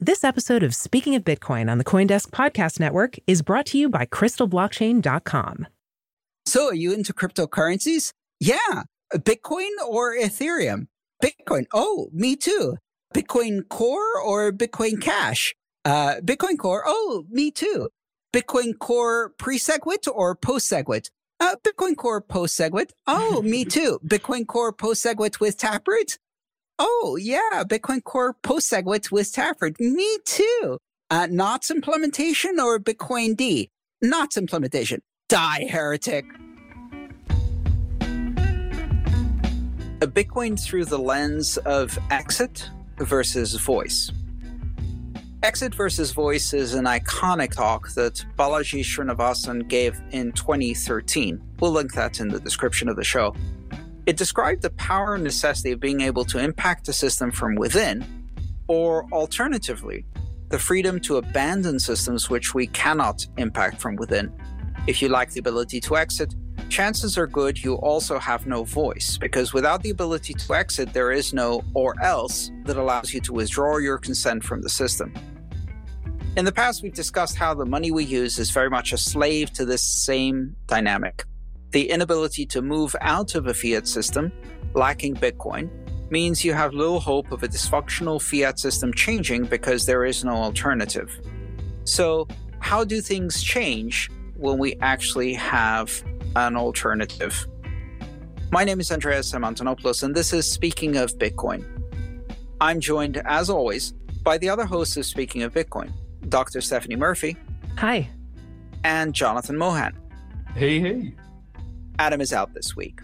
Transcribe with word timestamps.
This 0.00 0.22
episode 0.22 0.62
of 0.62 0.76
Speaking 0.76 1.16
of 1.16 1.24
Bitcoin 1.24 1.68
on 1.68 1.78
the 1.78 1.84
Coindesk 1.84 2.28
Podcast 2.30 2.78
Network 2.78 3.16
is 3.26 3.42
brought 3.42 3.66
to 3.66 3.78
you 3.78 3.88
by 3.88 4.06
CrystalBlockchain.com. 4.06 5.66
So, 6.46 6.66
are 6.66 6.74
you 6.74 6.92
into 6.92 7.12
cryptocurrencies? 7.12 8.12
Yeah. 8.38 8.84
Bitcoin 9.12 9.70
or 9.84 10.16
Ethereum? 10.16 10.86
Bitcoin. 11.20 11.66
Oh, 11.74 12.10
me 12.12 12.36
too. 12.36 12.76
Bitcoin 13.12 13.68
Core 13.68 14.20
or 14.24 14.52
Bitcoin 14.52 15.00
Cash? 15.00 15.56
Uh, 15.84 16.20
Bitcoin 16.22 16.58
Core. 16.58 16.84
Oh, 16.86 17.24
me 17.28 17.50
too. 17.50 17.88
Bitcoin 18.32 18.78
Core 18.78 19.30
pre-SegWit 19.36 20.06
or 20.14 20.36
post-SegWit? 20.36 21.10
Uh, 21.40 21.56
Bitcoin 21.64 21.96
Core 21.96 22.20
post 22.20 22.56
SegWit. 22.56 22.90
Oh, 23.08 23.42
me 23.42 23.64
too. 23.64 23.98
Bitcoin 24.06 24.46
Core 24.46 24.72
post 24.72 25.04
SegWit 25.04 25.40
with 25.40 25.56
Taproot. 25.56 26.18
Oh, 26.78 27.18
yeah. 27.20 27.64
Bitcoin 27.64 28.02
Core 28.04 28.34
post 28.42 28.70
SegWit 28.70 29.10
with 29.10 29.32
Taproot. 29.32 29.80
Me 29.80 30.18
too. 30.24 30.78
Uh, 31.10 31.26
Knots 31.30 31.70
implementation 31.70 32.60
or 32.60 32.78
Bitcoin 32.78 33.36
D? 33.36 33.70
Knots 34.00 34.36
implementation. 34.36 35.00
Die, 35.28 35.66
heretic. 35.68 36.24
A 40.00 40.06
Bitcoin 40.06 40.62
through 40.62 40.84
the 40.84 40.98
lens 40.98 41.56
of 41.58 41.98
exit 42.10 42.70
versus 42.98 43.54
voice. 43.54 44.12
Exit 45.44 45.72
versus 45.72 46.10
Voice 46.10 46.52
is 46.52 46.74
an 46.74 46.84
iconic 46.84 47.52
talk 47.52 47.90
that 47.90 48.24
Balaji 48.36 48.80
Srinivasan 48.80 49.68
gave 49.68 50.00
in 50.10 50.32
2013. 50.32 51.40
We'll 51.60 51.70
link 51.70 51.94
that 51.94 52.18
in 52.18 52.26
the 52.26 52.40
description 52.40 52.88
of 52.88 52.96
the 52.96 53.04
show. 53.04 53.36
It 54.08 54.16
described 54.16 54.62
the 54.62 54.70
power 54.70 55.16
and 55.16 55.22
necessity 55.22 55.72
of 55.72 55.80
being 55.80 56.00
able 56.00 56.24
to 56.24 56.38
impact 56.38 56.86
the 56.86 56.94
system 56.94 57.30
from 57.30 57.56
within, 57.56 58.06
or 58.66 59.04
alternatively, 59.12 60.06
the 60.48 60.58
freedom 60.58 60.98
to 61.00 61.18
abandon 61.18 61.78
systems 61.78 62.30
which 62.30 62.54
we 62.54 62.68
cannot 62.68 63.26
impact 63.36 63.82
from 63.82 63.96
within. 63.96 64.32
If 64.86 65.02
you 65.02 65.10
lack 65.10 65.32
the 65.32 65.40
ability 65.40 65.80
to 65.80 65.98
exit, 65.98 66.34
chances 66.70 67.18
are 67.18 67.26
good 67.26 67.62
you 67.62 67.74
also 67.74 68.18
have 68.18 68.46
no 68.46 68.64
voice, 68.64 69.18
because 69.18 69.52
without 69.52 69.82
the 69.82 69.90
ability 69.90 70.32
to 70.32 70.54
exit, 70.54 70.94
there 70.94 71.12
is 71.12 71.34
no 71.34 71.62
or 71.74 71.94
else 72.02 72.50
that 72.64 72.78
allows 72.78 73.12
you 73.12 73.20
to 73.20 73.34
withdraw 73.34 73.76
your 73.76 73.98
consent 73.98 74.42
from 74.42 74.62
the 74.62 74.70
system. 74.70 75.12
In 76.34 76.46
the 76.46 76.52
past, 76.52 76.82
we've 76.82 76.94
discussed 76.94 77.36
how 77.36 77.52
the 77.52 77.66
money 77.66 77.90
we 77.90 78.04
use 78.04 78.38
is 78.38 78.52
very 78.52 78.70
much 78.70 78.94
a 78.94 78.96
slave 78.96 79.52
to 79.52 79.66
this 79.66 79.82
same 79.82 80.56
dynamic. 80.66 81.26
The 81.70 81.90
inability 81.90 82.46
to 82.46 82.62
move 82.62 82.96
out 83.00 83.34
of 83.34 83.46
a 83.46 83.54
fiat 83.54 83.86
system, 83.86 84.32
lacking 84.74 85.16
Bitcoin, 85.16 85.70
means 86.10 86.44
you 86.44 86.54
have 86.54 86.72
little 86.72 87.00
hope 87.00 87.30
of 87.32 87.42
a 87.42 87.48
dysfunctional 87.48 88.20
fiat 88.20 88.58
system 88.58 88.92
changing 88.94 89.44
because 89.44 89.84
there 89.84 90.04
is 90.04 90.24
no 90.24 90.32
alternative. 90.32 91.20
So, 91.84 92.26
how 92.60 92.84
do 92.84 93.00
things 93.00 93.42
change 93.42 94.10
when 94.36 94.58
we 94.58 94.74
actually 94.80 95.34
have 95.34 96.02
an 96.36 96.56
alternative? 96.56 97.46
My 98.50 98.64
name 98.64 98.80
is 98.80 98.90
Andreas 98.90 99.32
M. 99.34 99.42
Antonopoulos, 99.42 100.02
and 100.02 100.14
this 100.14 100.32
is 100.32 100.50
Speaking 100.50 100.96
of 100.96 101.18
Bitcoin. 101.18 101.64
I'm 102.60 102.80
joined, 102.80 103.20
as 103.26 103.50
always, 103.50 103.92
by 104.22 104.38
the 104.38 104.48
other 104.48 104.64
hosts 104.64 104.96
of 104.96 105.04
Speaking 105.04 105.42
of 105.42 105.52
Bitcoin. 105.52 105.92
Dr. 106.28 106.60
Stephanie 106.60 106.96
Murphy. 106.96 107.36
Hi. 107.76 108.08
And 108.84 109.14
Jonathan 109.14 109.56
Mohan. 109.56 109.96
Hey, 110.54 110.80
hey. 110.80 111.14
Adam 111.98 112.20
is 112.20 112.32
out 112.32 112.54
this 112.54 112.76
week. 112.76 113.00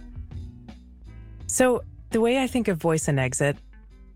So, 1.46 1.82
the 2.10 2.20
way 2.20 2.40
I 2.40 2.46
think 2.46 2.68
of 2.68 2.78
voice 2.78 3.08
and 3.08 3.18
exit, 3.18 3.56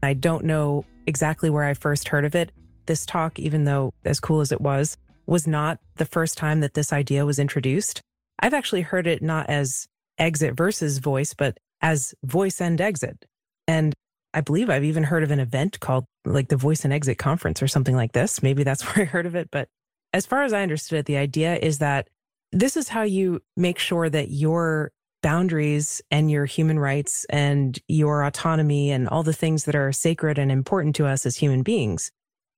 I 0.03 0.15
don't 0.15 0.45
know 0.45 0.85
exactly 1.07 1.51
where 1.51 1.65
I 1.65 1.75
first 1.75 2.09
heard 2.09 2.25
of 2.25 2.35
it. 2.35 2.53
This 2.87 3.05
talk, 3.05 3.39
even 3.39 3.65
though 3.65 3.93
as 4.05 4.21
cool 4.21 4.41
as 4.41 4.53
it 4.53 4.61
was, 4.61 4.97
was 5.27 5.47
not 5.47 5.79
the 5.97 6.07
first 6.07 6.39
time 6.39 6.61
that 6.61 6.75
this 6.75 6.93
idea 6.93 7.27
was 7.27 7.39
introduced. 7.39 8.01
I've 8.39 8.55
actually 8.55 8.83
heard 8.83 9.07
it 9.07 9.21
not 9.21 9.51
as 9.51 9.89
exit 10.17 10.57
versus 10.57 10.99
voice, 10.99 11.35
but 11.35 11.59
as 11.83 12.15
voice 12.25 12.61
and 12.61 12.81
exit. 12.81 13.25
And 13.67 13.95
I 14.33 14.41
believe 14.41 14.71
I've 14.71 14.85
even 14.85 15.05
heard 15.05 15.23
of 15.23 15.31
an 15.31 15.41
event 15.41 15.81
called 15.81 16.05
like 16.25 16.49
the 16.49 16.57
Voice 16.57 16.85
and 16.85 16.93
Exit 16.93 17.19
Conference 17.19 17.63
or 17.63 17.69
something 17.69 17.97
like 17.97 18.13
this. 18.13 18.43
Maybe 18.43 18.63
that's 18.63 18.83
where 18.97 19.05
I 19.05 19.09
heard 19.09 19.27
of 19.27 19.35
it. 19.35 19.51
But 19.51 19.69
as 20.13 20.27
far 20.27 20.43
as 20.43 20.53
I 20.53 20.63
understood 20.63 21.01
it, 21.01 21.07
the 21.07 21.17
idea 21.17 21.57
is 21.57 21.79
that 21.79 22.09
this 22.53 22.77
is 22.77 22.89
how 22.89 23.03
you 23.03 23.41
make 23.57 23.79
sure 23.79 24.09
that 24.09 24.31
your 24.31 24.93
boundaries 25.23 26.01
and 26.11 26.31
your 26.31 26.47
human 26.47 26.79
rights 26.79 27.27
and 27.29 27.79
your 27.89 28.23
autonomy 28.25 28.91
and 28.91 29.09
all 29.09 29.23
the 29.23 29.33
things 29.33 29.65
that 29.65 29.75
are 29.75 29.93
sacred 29.93 30.39
and 30.39 30.51
important 30.51 30.95
to 30.97 31.07
us 31.07 31.27
as 31.27 31.37
human 31.37 31.63
beings 31.63 32.11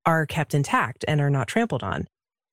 are 0.07 0.27
kept 0.27 0.55
intact 0.55 1.05
and 1.09 1.21
are 1.21 1.31
not 1.31 1.49
trampled 1.49 1.83
on. 1.83 2.07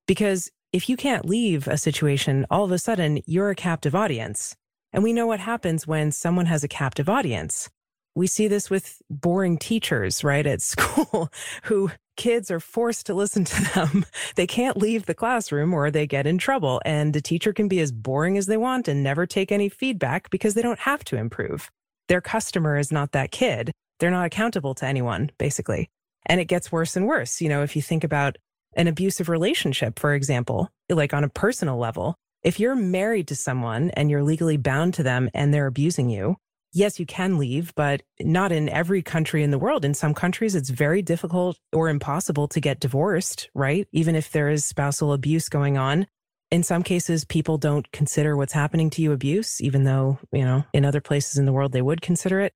Because 0.07 0.49
if 0.71 0.89
you 0.89 0.97
can't 0.97 1.25
leave 1.25 1.67
a 1.67 1.77
situation, 1.77 2.45
all 2.49 2.63
of 2.63 2.71
a 2.71 2.79
sudden 2.79 3.21
you're 3.25 3.49
a 3.49 3.55
captive 3.55 3.95
audience. 3.95 4.55
And 4.93 5.03
we 5.03 5.13
know 5.13 5.27
what 5.27 5.39
happens 5.39 5.85
when 5.85 6.11
someone 6.11 6.45
has 6.45 6.63
a 6.63 6.67
captive 6.67 7.09
audience 7.09 7.69
we 8.17 8.25
see 8.25 8.47
this 8.47 8.69
with 8.69 8.99
boring 9.11 9.59
teachers, 9.59 10.23
right, 10.23 10.45
at 10.45 10.61
school 10.73 11.29
who 11.63 11.91
kids 12.15 12.49
are 12.49 12.59
forced 12.59 13.05
to 13.05 13.13
listen 13.13 13.45
to 13.45 13.73
them. 13.73 14.05
They 14.35 14.47
can't 14.47 14.75
leave 14.75 15.05
the 15.05 15.13
classroom 15.13 15.71
or 15.71 15.91
they 15.91 16.07
get 16.07 16.25
in 16.25 16.39
trouble. 16.39 16.81
And 16.83 17.13
the 17.13 17.21
teacher 17.21 17.53
can 17.53 17.67
be 17.67 17.79
as 17.79 17.91
boring 17.91 18.37
as 18.37 18.47
they 18.47 18.57
want 18.57 18.87
and 18.87 19.03
never 19.03 19.27
take 19.27 19.51
any 19.51 19.69
feedback 19.69 20.31
because 20.31 20.55
they 20.55 20.63
don't 20.63 20.79
have 20.79 21.03
to 21.05 21.15
improve. 21.15 21.69
Their 22.07 22.21
customer 22.21 22.77
is 22.77 22.91
not 22.91 23.11
that 23.11 23.31
kid. 23.31 23.71
They're 23.99 24.09
not 24.09 24.25
accountable 24.25 24.73
to 24.75 24.85
anyone, 24.87 25.29
basically. 25.37 25.89
And 26.25 26.41
it 26.41 26.45
gets 26.45 26.71
worse 26.71 26.95
and 26.95 27.05
worse. 27.05 27.39
You 27.39 27.49
know, 27.49 27.61
if 27.61 27.75
you 27.75 27.83
think 27.83 28.03
about 28.03 28.37
an 28.75 28.87
abusive 28.87 29.29
relationship, 29.29 29.99
for 29.99 30.15
example, 30.15 30.69
like 30.89 31.13
on 31.13 31.23
a 31.23 31.29
personal 31.29 31.77
level, 31.77 32.15
if 32.43 32.59
you're 32.59 32.75
married 32.75 33.27
to 33.27 33.35
someone 33.35 33.91
and 33.91 34.09
you're 34.09 34.23
legally 34.23 34.57
bound 34.57 34.95
to 34.95 35.03
them 35.03 35.29
and 35.35 35.53
they're 35.53 35.67
abusing 35.67 36.09
you, 36.09 36.37
yes, 36.73 36.99
you 36.99 37.05
can 37.05 37.37
leave, 37.37 37.73
but 37.75 38.03
not 38.19 38.51
in 38.51 38.69
every 38.69 39.01
country 39.01 39.43
in 39.43 39.51
the 39.51 39.59
world. 39.59 39.85
In 39.85 39.93
some 39.93 40.13
countries, 40.13 40.55
it's 40.55 40.69
very 40.69 41.01
difficult 41.01 41.57
or 41.73 41.89
impossible 41.89 42.47
to 42.49 42.59
get 42.59 42.79
divorced, 42.79 43.49
right? 43.53 43.87
Even 43.91 44.15
if 44.15 44.31
there 44.31 44.49
is 44.49 44.65
spousal 44.65 45.13
abuse 45.13 45.49
going 45.49 45.77
on. 45.77 46.07
In 46.49 46.63
some 46.63 46.83
cases, 46.83 47.25
people 47.25 47.57
don't 47.57 47.91
consider 47.91 48.37
what's 48.37 48.53
happening 48.53 48.89
to 48.91 49.01
you 49.01 49.11
abuse, 49.11 49.59
even 49.59 49.83
though, 49.83 50.17
you 50.31 50.45
know, 50.45 50.63
in 50.73 50.85
other 50.85 51.01
places 51.01 51.37
in 51.37 51.45
the 51.45 51.51
world, 51.51 51.73
they 51.73 51.81
would 51.81 52.01
consider 52.01 52.39
it. 52.39 52.53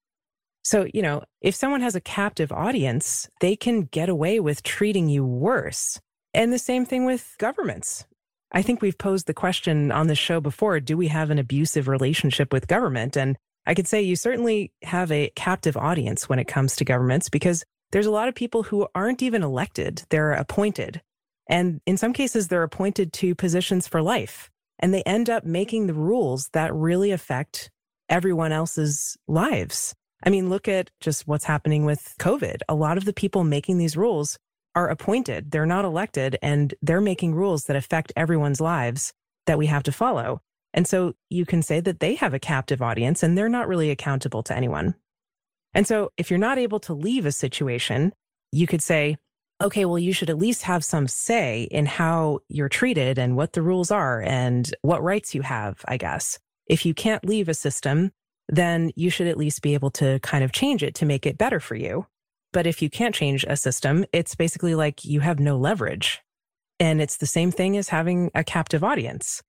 So, 0.64 0.88
you 0.94 1.02
know, 1.02 1.24
if 1.42 1.56
someone 1.56 1.82
has 1.82 1.96
a 1.96 2.02
captive 2.02 2.52
audience, 2.52 3.28
they 3.42 3.56
can 3.56 3.84
get 3.84 4.10
away 4.10 4.40
with 4.40 4.64
treating 4.64 5.10
you 5.10 5.26
worse. 5.26 6.00
And 6.34 6.54
the 6.54 6.60
same 6.60 6.86
thing 6.86 7.06
with 7.06 7.36
governments. 7.40 8.06
I 8.52 8.62
think 8.62 8.82
we've 8.82 8.98
posed 8.98 9.28
the 9.28 9.34
question 9.34 9.92
on 9.92 10.08
the 10.08 10.16
show 10.16 10.40
before 10.40 10.80
do 10.80 10.98
we 10.98 11.08
have 11.08 11.30
an 11.30 11.40
abusive 11.40 11.88
relationship 11.88 12.54
with 12.54 12.68
government? 12.68 13.18
And 13.18 13.38
I 13.72 13.74
could 13.74 13.88
say 13.88 14.02
you 14.02 14.18
certainly 14.18 14.74
have 14.82 15.14
a 15.14 15.32
captive 15.34 15.78
audience 15.78 16.28
when 16.28 16.40
it 16.40 16.48
comes 16.50 16.76
to 16.76 16.84
governments 16.84 17.30
because 17.30 17.64
there's 17.94 18.06
a 18.06 18.12
lot 18.12 18.28
of 18.28 18.36
people 18.36 18.64
who 18.64 18.86
aren't 18.94 19.24
even 19.24 19.44
elected, 19.44 20.04
they're 20.10 20.34
appointed. 20.34 21.02
And 21.48 21.80
in 21.86 21.96
some 21.96 22.12
cases, 22.12 22.50
they're 22.50 22.64
appointed 22.64 23.14
to 23.14 23.34
positions 23.34 23.88
for 23.88 24.02
life. 24.02 24.50
And 24.80 24.94
they 24.94 25.04
end 25.04 25.30
up 25.30 25.46
making 25.46 25.88
the 25.88 25.94
rules 25.94 26.50
that 26.52 26.76
really 26.76 27.12
affect 27.12 27.72
everyone 28.10 28.52
else's 28.52 29.16
lives. 29.26 29.96
I 30.22 30.32
mean, 30.32 30.50
look 30.50 30.68
at 30.68 30.92
just 31.00 31.26
what's 31.26 31.46
happening 31.46 31.86
with 31.86 32.14
COVID. 32.20 32.58
A 32.68 32.76
lot 32.76 32.98
of 32.98 33.06
the 33.06 33.14
people 33.14 33.46
making 33.46 33.78
these 33.78 33.96
rules 33.96 34.38
are 34.76 34.90
appointed, 34.90 35.52
they're 35.52 35.66
not 35.66 35.86
elected, 35.86 36.38
and 36.42 36.74
they're 36.82 37.00
making 37.00 37.36
rules 37.36 37.64
that 37.66 37.78
affect 37.78 38.12
everyone's 38.18 38.60
lives 38.60 39.14
that 39.46 39.58
we 39.58 39.68
have 39.68 39.84
to 39.84 39.94
follow. 39.94 40.42
And 40.74 40.88
so 40.88 41.14
you 41.30 41.46
can 41.46 41.62
say 41.62 41.80
that 41.82 42.00
they 42.00 42.16
have 42.16 42.34
a 42.34 42.40
captive 42.40 42.82
audience 42.82 43.24
and 43.24 43.38
they're 43.38 43.50
not 43.50 43.68
really 43.68 43.90
accountable 43.90 44.44
to 44.44 44.56
anyone. 44.56 44.96
And 45.74 45.88
so 45.88 46.12
if 46.18 46.30
you're 46.30 46.40
not 46.40 46.58
able 46.58 46.80
to 46.82 46.94
leave 46.94 47.26
a 47.26 47.32
situation, 47.32 48.14
you 48.52 48.68
could 48.68 48.82
say, 48.82 49.18
okay, 49.62 49.86
well, 49.86 50.00
you 50.00 50.14
should 50.14 50.30
at 50.30 50.38
least 50.38 50.64
have 50.64 50.84
some 50.84 51.08
say 51.08 51.64
in 51.64 51.86
how 51.86 52.40
you're 52.50 52.70
treated 52.70 53.18
and 53.18 53.36
what 53.36 53.54
the 53.54 53.62
rules 53.62 53.92
are 53.92 54.22
and 54.22 54.74
what 54.82 55.04
rights 55.04 55.36
you 55.36 55.42
have, 55.44 55.84
I 55.88 55.98
guess. 55.98 56.40
If 56.68 56.86
you 56.86 56.94
can't 56.94 57.26
leave 57.26 57.48
a 57.48 57.54
system, 57.54 58.12
then 58.50 58.92
you 58.96 59.10
should 59.10 59.28
at 59.28 59.38
least 59.38 59.62
be 59.62 59.74
able 59.74 59.92
to 59.92 60.20
kind 60.20 60.44
of 60.44 60.52
change 60.52 60.84
it 60.84 60.96
to 60.96 61.06
make 61.06 61.26
it 61.26 61.38
better 61.38 61.60
for 61.60 61.76
you. 61.76 62.08
But 62.54 62.68
if 62.68 62.82
you 62.82 62.90
can't 62.90 63.16
change 63.16 63.46
a 63.48 63.56
system, 63.56 64.06
it's 64.12 64.36
basically 64.36 64.76
like 64.76 65.06
you 65.06 65.22
have 65.22 65.40
no 65.40 65.58
leverage. 65.58 66.22
And 66.80 67.02
it's 67.02 67.18
the 67.18 67.26
same 67.26 67.52
thing 67.52 67.78
as 67.78 67.90
having 67.90 68.32
a 68.34 68.44
captive 68.44 68.84
audience. 68.84 69.42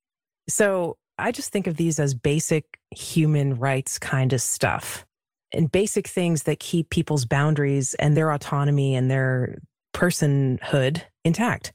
So 0.49 0.99
I 1.19 1.32
just 1.32 1.53
think 1.53 1.67
of 1.67 1.76
these 1.76 1.99
as 1.99 2.14
basic 2.14 2.79
human 2.91 3.55
rights 3.59 3.99
kind 3.99 4.32
of 4.32 4.41
stuff 4.41 5.05
and 5.53 5.70
basic 5.70 6.09
things 6.09 6.44
that 6.44 6.59
keep 6.59 6.91
people's 6.91 7.25
boundaries 7.25 7.94
and 7.94 8.17
their 8.17 8.32
autonomy 8.32 8.94
and 8.94 9.11
their 9.11 9.59
personhood 9.94 11.03
intact. 11.25 11.73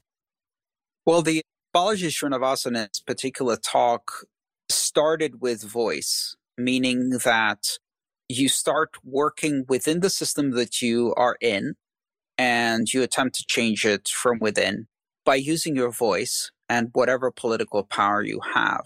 Well, 1.06 1.22
the 1.22 1.42
Balaji 1.74 2.08
Srinivasan's 2.08 3.00
particular 3.00 3.56
talk 3.56 4.26
started 4.68 5.40
with 5.40 5.62
voice, 5.62 6.36
meaning 6.56 7.10
that 7.24 7.78
you 8.28 8.48
start 8.48 8.90
working 9.04 9.64
within 9.68 10.00
the 10.00 10.10
system 10.10 10.50
that 10.52 10.82
you 10.82 11.14
are 11.16 11.36
in 11.40 11.74
and 12.36 12.92
you 12.92 13.02
attempt 13.02 13.36
to 13.36 13.44
change 13.46 13.86
it 13.86 14.08
from 14.08 14.38
within 14.38 14.86
by 15.24 15.36
using 15.36 15.76
your 15.76 15.90
voice 15.90 16.50
and 16.68 16.90
whatever 16.92 17.30
political 17.30 17.82
power 17.84 18.22
you 18.22 18.40
have. 18.54 18.84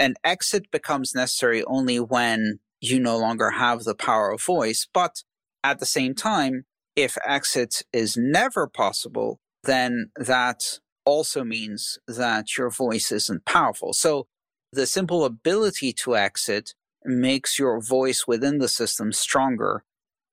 An 0.00 0.14
exit 0.24 0.70
becomes 0.72 1.14
necessary 1.14 1.62
only 1.64 2.00
when 2.00 2.58
you 2.80 2.98
no 2.98 3.18
longer 3.18 3.50
have 3.50 3.84
the 3.84 3.94
power 3.94 4.32
of 4.32 4.42
voice. 4.42 4.88
But 4.92 5.22
at 5.62 5.78
the 5.78 5.86
same 5.86 6.14
time, 6.14 6.64
if 6.96 7.16
exit 7.24 7.82
is 7.92 8.16
never 8.16 8.66
possible, 8.66 9.38
then 9.62 10.10
that 10.16 10.80
also 11.04 11.44
means 11.44 11.98
that 12.08 12.56
your 12.56 12.70
voice 12.70 13.12
isn't 13.12 13.44
powerful. 13.44 13.92
So 13.92 14.26
the 14.72 14.86
simple 14.86 15.24
ability 15.24 15.92
to 16.04 16.16
exit 16.16 16.74
makes 17.04 17.58
your 17.58 17.80
voice 17.80 18.24
within 18.26 18.58
the 18.58 18.68
system 18.68 19.12
stronger 19.12 19.84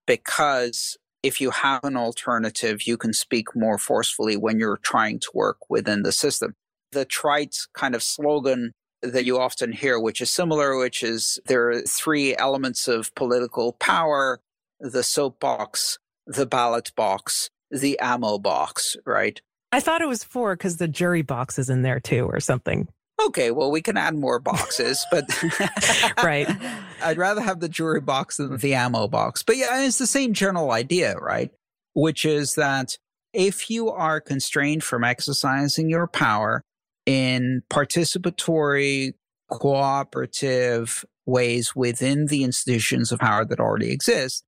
because 0.06 0.98
if 1.24 1.42
you 1.42 1.52
have 1.52 1.84
an 1.84 1.98
alternative, 1.98 2.88
you 2.88 2.96
can 2.98 3.12
speak 3.12 3.48
more 3.56 3.78
forcefully 3.78 4.38
when 4.38 4.60
you're 4.60 4.80
trying 4.82 5.20
to 5.20 5.28
work 5.34 5.58
within 5.70 6.04
the 6.04 6.12
system. 6.12 6.54
The 6.94 7.06
trite 7.06 7.56
kind 7.74 7.96
of 7.96 8.04
slogan 8.04 8.72
that 9.02 9.26
you 9.26 9.40
often 9.40 9.72
hear, 9.72 10.00
which 10.00 10.22
is 10.22 10.32
similar, 10.32 10.78
which 10.78 11.04
is 11.04 11.40
there 11.46 11.70
are 11.70 11.82
three 11.82 12.36
elements 12.36 12.88
of 12.88 13.14
political 13.16 13.74
power 13.74 14.40
the 14.80 15.04
soapbox, 15.04 15.98
the 16.28 16.46
ballot 16.46 16.92
box, 16.96 17.50
the 17.72 18.00
ammo 18.00 18.38
box, 18.38 18.96
right? 19.06 19.42
I 19.72 19.80
thought 19.80 20.02
it 20.02 20.08
was 20.08 20.24
four 20.24 20.56
because 20.56 20.78
the 20.78 20.88
jury 20.88 21.24
box 21.24 21.60
is 21.60 21.70
in 21.70 21.82
there 21.82 22.00
too, 22.00 22.26
or 22.26 22.40
something. 22.40 22.88
Okay, 23.26 23.50
well, 23.50 23.72
we 23.72 23.82
can 23.82 23.98
add 23.98 24.16
more 24.16 24.40
boxes, 24.40 25.04
but 25.12 25.26
right. 26.24 26.48
I'd 27.02 27.18
rather 27.18 27.42
have 27.42 27.60
the 27.60 27.70
jury 27.70 28.02
box 28.02 28.38
than 28.38 28.56
the 28.58 28.76
ammo 28.76 29.08
box. 29.08 29.44
But 29.44 29.58
yeah, 29.58 29.84
it's 29.84 29.98
the 29.98 30.08
same 30.08 30.34
general 30.34 30.72
idea, 30.72 31.16
right? 31.18 31.52
Which 31.94 32.26
is 32.26 32.56
that 32.56 32.98
if 33.34 33.70
you 33.70 33.90
are 33.90 34.22
constrained 34.22 34.84
from 34.84 35.04
exercising 35.04 35.90
your 35.90 36.08
power 36.08 36.64
in 37.08 37.64
participatory, 37.72 39.14
cooperative 39.50 41.06
ways 41.26 41.76
within 41.76 42.28
the 42.28 42.44
institutions 42.44 43.12
of 43.12 43.20
power 43.20 43.46
that 43.46 43.60
already 43.60 43.92
exist, 43.92 44.44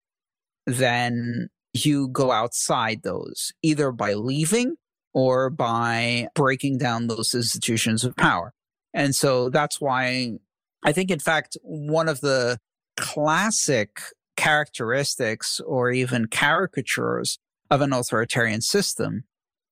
then 0.68 1.48
you 1.74 2.10
go 2.10 2.32
outside 2.32 3.02
those, 3.04 3.54
either 3.64 3.92
by 3.92 4.14
leaving 4.14 4.76
or 5.14 5.50
by 5.50 6.28
breaking 6.36 6.78
down 6.78 7.08
those 7.08 7.34
institutions 7.34 8.04
of 8.04 8.16
power. 8.18 8.54
And 8.94 9.16
so 9.16 9.50
that's 9.50 9.80
why 9.80 10.38
I 10.84 10.92
think, 10.92 11.12
in 11.12 11.20
fact, 11.20 11.58
one 11.64 12.10
of 12.10 12.20
the 12.20 12.60
classic 12.98 14.02
characteristics 14.36 15.62
or 15.66 15.92
even 15.92 16.28
caricatures 16.28 17.40
of 17.72 17.82
an 17.82 17.94
authoritarian 17.94 18.62
system 18.62 19.24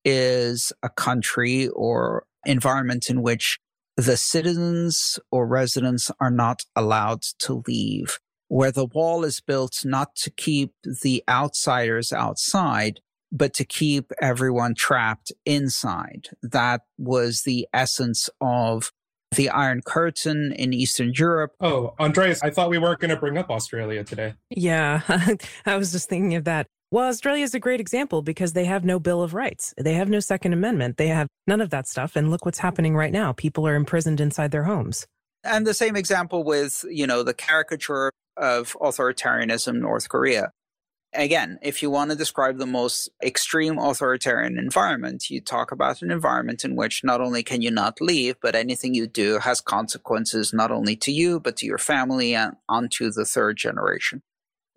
is 0.04 0.72
a 0.82 0.88
country 0.88 1.68
or 1.68 2.24
environment 2.48 3.08
in 3.08 3.22
which 3.22 3.58
the 3.96 4.16
citizens 4.16 5.18
or 5.30 5.46
residents 5.46 6.10
are 6.20 6.30
not 6.30 6.62
allowed 6.76 7.22
to 7.40 7.62
leave, 7.66 8.18
where 8.48 8.70
the 8.70 8.86
wall 8.86 9.24
is 9.24 9.40
built 9.40 9.84
not 9.84 10.14
to 10.16 10.30
keep 10.30 10.72
the 11.02 11.22
outsiders 11.28 12.12
outside, 12.12 13.00
but 13.32 13.52
to 13.54 13.64
keep 13.64 14.12
everyone 14.20 14.74
trapped 14.74 15.32
inside. 15.44 16.28
That 16.42 16.82
was 16.96 17.42
the 17.42 17.68
essence 17.74 18.30
of 18.40 18.92
the 19.34 19.50
Iron 19.50 19.82
Curtain 19.84 20.52
in 20.52 20.72
Eastern 20.72 21.12
Europe. 21.14 21.52
Oh, 21.60 21.94
Andreas, 22.00 22.42
I 22.42 22.50
thought 22.50 22.70
we 22.70 22.78
weren't 22.78 23.00
going 23.00 23.10
to 23.10 23.16
bring 23.16 23.36
up 23.36 23.50
Australia 23.50 24.04
today. 24.04 24.34
Yeah, 24.48 25.02
I 25.66 25.76
was 25.76 25.92
just 25.92 26.08
thinking 26.08 26.34
of 26.36 26.44
that. 26.44 26.68
Well, 26.90 27.08
Australia 27.08 27.44
is 27.44 27.54
a 27.54 27.60
great 27.60 27.80
example 27.80 28.22
because 28.22 28.54
they 28.54 28.64
have 28.64 28.82
no 28.82 28.98
Bill 28.98 29.22
of 29.22 29.34
Rights. 29.34 29.74
They 29.76 29.92
have 29.94 30.08
no 30.08 30.20
Second 30.20 30.54
Amendment. 30.54 30.96
They 30.96 31.08
have 31.08 31.28
none 31.46 31.60
of 31.60 31.68
that 31.68 31.86
stuff. 31.86 32.16
And 32.16 32.30
look 32.30 32.46
what's 32.46 32.60
happening 32.60 32.96
right 32.96 33.12
now. 33.12 33.32
People 33.34 33.66
are 33.66 33.74
imprisoned 33.74 34.22
inside 34.22 34.52
their 34.52 34.64
homes. 34.64 35.06
And 35.44 35.66
the 35.66 35.74
same 35.74 35.96
example 35.96 36.44
with, 36.44 36.86
you 36.88 37.06
know, 37.06 37.22
the 37.22 37.34
caricature 37.34 38.10
of 38.38 38.74
authoritarianism, 38.80 39.74
North 39.80 40.08
Korea. 40.08 40.50
Again, 41.14 41.58
if 41.62 41.82
you 41.82 41.90
want 41.90 42.10
to 42.10 42.16
describe 42.16 42.56
the 42.56 42.66
most 42.66 43.10
extreme 43.22 43.78
authoritarian 43.78 44.58
environment, 44.58 45.28
you 45.28 45.42
talk 45.42 45.72
about 45.72 46.00
an 46.00 46.10
environment 46.10 46.64
in 46.64 46.74
which 46.74 47.04
not 47.04 47.20
only 47.20 47.42
can 47.42 47.60
you 47.60 47.70
not 47.70 48.00
leave, 48.00 48.36
but 48.40 48.54
anything 48.54 48.94
you 48.94 49.06
do 49.06 49.38
has 49.40 49.60
consequences 49.60 50.54
not 50.54 50.70
only 50.70 50.96
to 50.96 51.12
you, 51.12 51.38
but 51.38 51.56
to 51.56 51.66
your 51.66 51.78
family 51.78 52.34
and 52.34 52.56
onto 52.66 53.10
the 53.10 53.26
third 53.26 53.58
generation. 53.58 54.22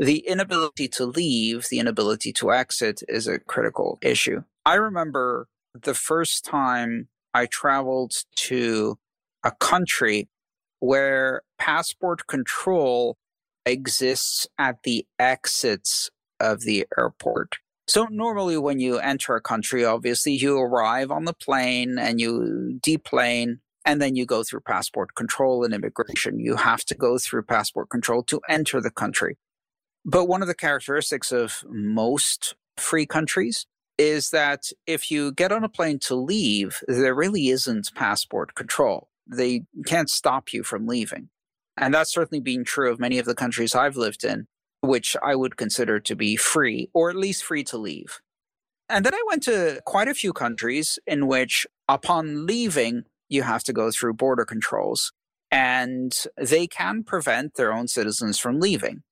The 0.01 0.25
inability 0.27 0.87
to 0.93 1.05
leave, 1.05 1.67
the 1.69 1.77
inability 1.77 2.33
to 2.33 2.51
exit 2.51 3.03
is 3.07 3.27
a 3.27 3.37
critical 3.37 3.99
issue. 4.01 4.41
I 4.65 4.73
remember 4.73 5.47
the 5.79 5.93
first 5.93 6.43
time 6.43 7.09
I 7.35 7.45
traveled 7.45 8.13
to 8.47 8.97
a 9.43 9.51
country 9.51 10.27
where 10.79 11.43
passport 11.59 12.25
control 12.25 13.19
exists 13.63 14.47
at 14.57 14.81
the 14.81 15.05
exits 15.19 16.09
of 16.39 16.61
the 16.61 16.87
airport. 16.97 17.57
So 17.87 18.07
normally 18.09 18.57
when 18.57 18.79
you 18.79 18.97
enter 18.97 19.35
a 19.35 19.41
country, 19.41 19.85
obviously 19.85 20.33
you 20.33 20.57
arrive 20.57 21.11
on 21.11 21.25
the 21.25 21.33
plane 21.33 21.99
and 21.99 22.19
you 22.19 22.79
deplane 22.81 23.59
and 23.85 24.01
then 24.01 24.15
you 24.15 24.25
go 24.25 24.41
through 24.41 24.61
passport 24.61 25.13
control 25.13 25.63
and 25.63 25.75
immigration. 25.75 26.39
You 26.39 26.55
have 26.55 26.85
to 26.85 26.95
go 26.95 27.19
through 27.19 27.43
passport 27.43 27.91
control 27.91 28.23
to 28.23 28.41
enter 28.49 28.81
the 28.81 28.89
country. 28.89 29.37
But 30.05 30.25
one 30.25 30.41
of 30.41 30.47
the 30.47 30.55
characteristics 30.55 31.31
of 31.31 31.63
most 31.69 32.55
free 32.77 33.05
countries 33.05 33.65
is 33.97 34.31
that 34.31 34.71
if 34.87 35.11
you 35.11 35.31
get 35.31 35.51
on 35.51 35.63
a 35.63 35.69
plane 35.69 35.99
to 35.99 36.15
leave, 36.15 36.79
there 36.87 37.13
really 37.13 37.49
isn't 37.49 37.93
passport 37.93 38.55
control. 38.55 39.09
They 39.27 39.63
can't 39.85 40.09
stop 40.09 40.53
you 40.53 40.63
from 40.63 40.87
leaving. 40.87 41.29
And 41.77 41.93
that's 41.93 42.11
certainly 42.11 42.41
been 42.41 42.63
true 42.63 42.91
of 42.91 42.99
many 42.99 43.19
of 43.19 43.25
the 43.25 43.35
countries 43.35 43.75
I've 43.75 43.95
lived 43.95 44.23
in 44.23 44.47
which 44.81 45.15
I 45.21 45.35
would 45.35 45.57
consider 45.57 45.99
to 45.99 46.15
be 46.15 46.35
free, 46.35 46.89
or 46.93 47.09
at 47.09 47.15
least 47.15 47.43
free 47.43 47.63
to 47.65 47.77
leave. 47.77 48.19
And 48.89 49.05
then 49.05 49.13
I 49.13 49.23
went 49.27 49.43
to 49.43 49.81
quite 49.85 50.07
a 50.07 50.13
few 50.13 50.33
countries 50.33 50.99
in 51.07 51.27
which, 51.27 51.65
upon 51.87 52.45
leaving, 52.45 53.03
you 53.29 53.43
have 53.43 53.63
to 53.63 53.73
go 53.73 53.91
through 53.91 54.15
border 54.15 54.43
controls, 54.43 55.13
and 55.49 56.13
they 56.35 56.67
can 56.67 57.03
prevent 57.03 57.55
their 57.55 57.71
own 57.71 57.87
citizens 57.87 58.37
from 58.37 58.59
leaving. 58.59 59.03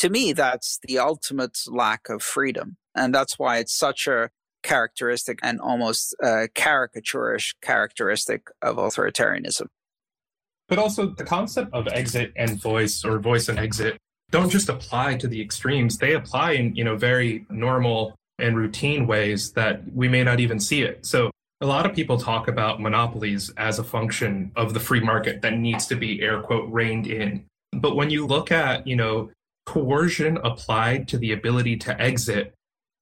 To 0.00 0.08
me, 0.08 0.32
that's 0.32 0.78
the 0.82 0.98
ultimate 0.98 1.58
lack 1.66 2.08
of 2.08 2.22
freedom. 2.22 2.78
And 2.94 3.14
that's 3.14 3.38
why 3.38 3.58
it's 3.58 3.76
such 3.76 4.06
a 4.06 4.30
characteristic 4.62 5.38
and 5.42 5.60
almost 5.60 6.14
a 6.22 6.48
caricaturish 6.54 7.54
characteristic 7.60 8.46
of 8.62 8.76
authoritarianism. 8.76 9.66
But 10.70 10.78
also, 10.78 11.08
the 11.08 11.24
concept 11.24 11.74
of 11.74 11.86
exit 11.88 12.32
and 12.34 12.58
voice, 12.58 13.04
or 13.04 13.18
voice 13.18 13.50
and 13.50 13.58
exit, 13.58 13.98
don't 14.30 14.48
just 14.48 14.70
apply 14.70 15.16
to 15.16 15.28
the 15.28 15.42
extremes. 15.42 15.98
They 15.98 16.14
apply 16.14 16.52
in, 16.52 16.74
you 16.74 16.84
know, 16.84 16.96
very 16.96 17.44
normal 17.50 18.14
and 18.38 18.56
routine 18.56 19.06
ways 19.06 19.52
that 19.52 19.82
we 19.92 20.08
may 20.08 20.24
not 20.24 20.40
even 20.40 20.60
see 20.60 20.80
it. 20.80 21.04
So 21.04 21.30
a 21.60 21.66
lot 21.66 21.84
of 21.84 21.94
people 21.94 22.16
talk 22.16 22.48
about 22.48 22.80
monopolies 22.80 23.52
as 23.58 23.78
a 23.78 23.84
function 23.84 24.50
of 24.56 24.72
the 24.72 24.80
free 24.80 25.00
market 25.00 25.42
that 25.42 25.58
needs 25.58 25.86
to 25.88 25.94
be 25.94 26.22
air 26.22 26.40
quote 26.40 26.72
reined 26.72 27.06
in. 27.06 27.44
But 27.72 27.96
when 27.96 28.08
you 28.08 28.26
look 28.26 28.50
at, 28.50 28.86
you 28.86 28.96
know, 28.96 29.30
coercion 29.66 30.38
applied 30.38 31.08
to 31.08 31.18
the 31.18 31.32
ability 31.32 31.76
to 31.78 32.00
exit, 32.00 32.54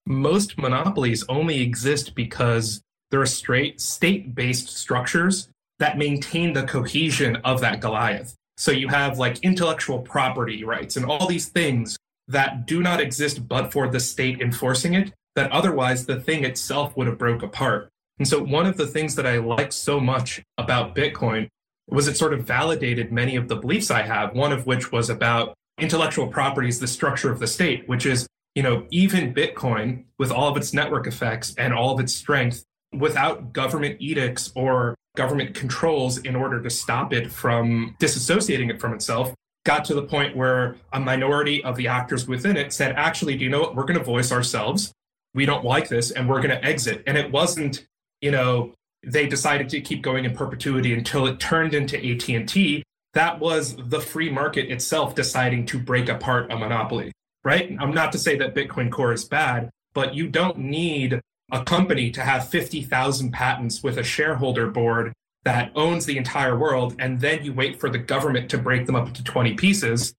most 0.05 0.57
monopolies 0.57 1.23
only 1.29 1.61
exist 1.61 2.15
because 2.15 2.81
there 3.11 3.21
are 3.21 3.25
straight 3.25 3.81
state 3.81 4.35
based 4.35 4.69
structures 4.69 5.49
that 5.79 5.97
maintain 5.97 6.53
the 6.53 6.63
cohesion 6.63 7.37
of 7.37 7.61
that 7.61 7.79
Goliath. 7.79 8.35
So 8.57 8.71
you 8.71 8.89
have 8.89 9.17
like 9.17 9.39
intellectual 9.39 9.99
property 9.99 10.63
rights 10.63 10.97
and 10.97 11.05
all 11.05 11.27
these 11.27 11.47
things 11.47 11.97
that 12.27 12.67
do 12.67 12.81
not 12.81 12.99
exist 12.99 13.47
but 13.47 13.71
for 13.71 13.87
the 13.87 13.99
state 13.99 14.41
enforcing 14.41 14.93
it, 14.93 15.13
that 15.35 15.51
otherwise 15.51 16.05
the 16.05 16.19
thing 16.19 16.43
itself 16.43 16.95
would 16.97 17.07
have 17.07 17.17
broke 17.17 17.41
apart. 17.41 17.89
And 18.17 18.27
so 18.27 18.43
one 18.43 18.65
of 18.65 18.77
the 18.77 18.87
things 18.87 19.15
that 19.15 19.25
I 19.25 19.37
liked 19.37 19.73
so 19.73 19.99
much 19.99 20.43
about 20.57 20.93
Bitcoin 20.93 21.47
was 21.87 22.07
it 22.07 22.17
sort 22.17 22.33
of 22.33 22.43
validated 22.43 23.11
many 23.11 23.35
of 23.35 23.47
the 23.47 23.55
beliefs 23.55 23.89
I 23.89 24.03
have, 24.03 24.35
one 24.35 24.51
of 24.51 24.67
which 24.67 24.91
was 24.91 25.09
about 25.09 25.55
intellectual 25.81 26.27
property 26.27 26.69
is 26.69 26.79
the 26.79 26.87
structure 26.87 27.31
of 27.31 27.39
the 27.39 27.47
state, 27.47 27.87
which 27.87 28.05
is, 28.05 28.27
you 28.55 28.63
know, 28.63 28.85
even 28.89 29.33
Bitcoin 29.33 30.05
with 30.17 30.31
all 30.31 30.49
of 30.49 30.57
its 30.57 30.73
network 30.73 31.07
effects 31.07 31.53
and 31.57 31.73
all 31.73 31.93
of 31.93 31.99
its 31.99 32.13
strength 32.13 32.63
without 32.93 33.53
government 33.53 33.97
edicts 33.99 34.51
or 34.55 34.95
government 35.15 35.53
controls 35.53 36.17
in 36.19 36.35
order 36.35 36.61
to 36.61 36.69
stop 36.69 37.13
it 37.13 37.31
from 37.31 37.95
disassociating 37.99 38.69
it 38.69 38.79
from 38.79 38.93
itself 38.93 39.33
got 39.65 39.83
to 39.85 39.93
the 39.93 40.03
point 40.03 40.35
where 40.35 40.77
a 40.93 40.99
minority 40.99 41.63
of 41.63 41.75
the 41.75 41.87
actors 41.87 42.27
within 42.27 42.55
it 42.55 42.71
said 42.71 42.95
actually 42.95 43.35
do 43.35 43.43
you 43.43 43.49
know 43.49 43.59
what? 43.59 43.75
We're 43.75 43.83
going 43.83 43.99
to 43.99 44.03
voice 44.03 44.31
ourselves. 44.31 44.91
We 45.33 45.45
don't 45.45 45.65
like 45.65 45.89
this 45.89 46.11
and 46.11 46.27
we're 46.27 46.41
going 46.41 46.49
to 46.51 46.63
exit. 46.65 47.03
And 47.05 47.17
it 47.17 47.31
wasn't 47.31 47.85
you 48.21 48.31
know 48.31 48.73
they 49.05 49.27
decided 49.27 49.69
to 49.69 49.81
keep 49.81 50.01
going 50.01 50.25
in 50.25 50.35
perpetuity 50.35 50.93
until 50.93 51.25
it 51.27 51.39
turned 51.39 51.73
into 51.73 51.97
AT&T 51.97 52.83
that 53.13 53.39
was 53.39 53.75
the 53.75 53.99
free 53.99 54.29
market 54.29 54.69
itself 54.71 55.15
deciding 55.15 55.65
to 55.65 55.79
break 55.79 56.09
apart 56.09 56.51
a 56.51 56.57
monopoly 56.57 57.11
right 57.43 57.75
i'm 57.79 57.93
not 57.93 58.11
to 58.11 58.17
say 58.17 58.37
that 58.37 58.55
bitcoin 58.55 58.91
core 58.91 59.13
is 59.13 59.25
bad 59.25 59.69
but 59.93 60.13
you 60.13 60.27
don't 60.27 60.57
need 60.57 61.19
a 61.51 61.63
company 61.63 62.11
to 62.11 62.21
have 62.21 62.47
50,000 62.47 63.31
patents 63.31 63.81
with 63.81 63.97
a 63.97 64.03
shareholder 64.03 64.67
board 64.67 65.13
that 65.45 65.71
owns 65.75 66.05
the 66.05 66.17
entire 66.17 66.57
world, 66.57 66.95
and 66.99 67.21
then 67.21 67.43
you 67.43 67.53
wait 67.53 67.79
for 67.79 67.89
the 67.89 67.97
government 67.97 68.49
to 68.51 68.57
break 68.57 68.85
them 68.85 68.95
up 68.95 69.07
into 69.07 69.23
20 69.23 69.55
pieces. 69.55 70.13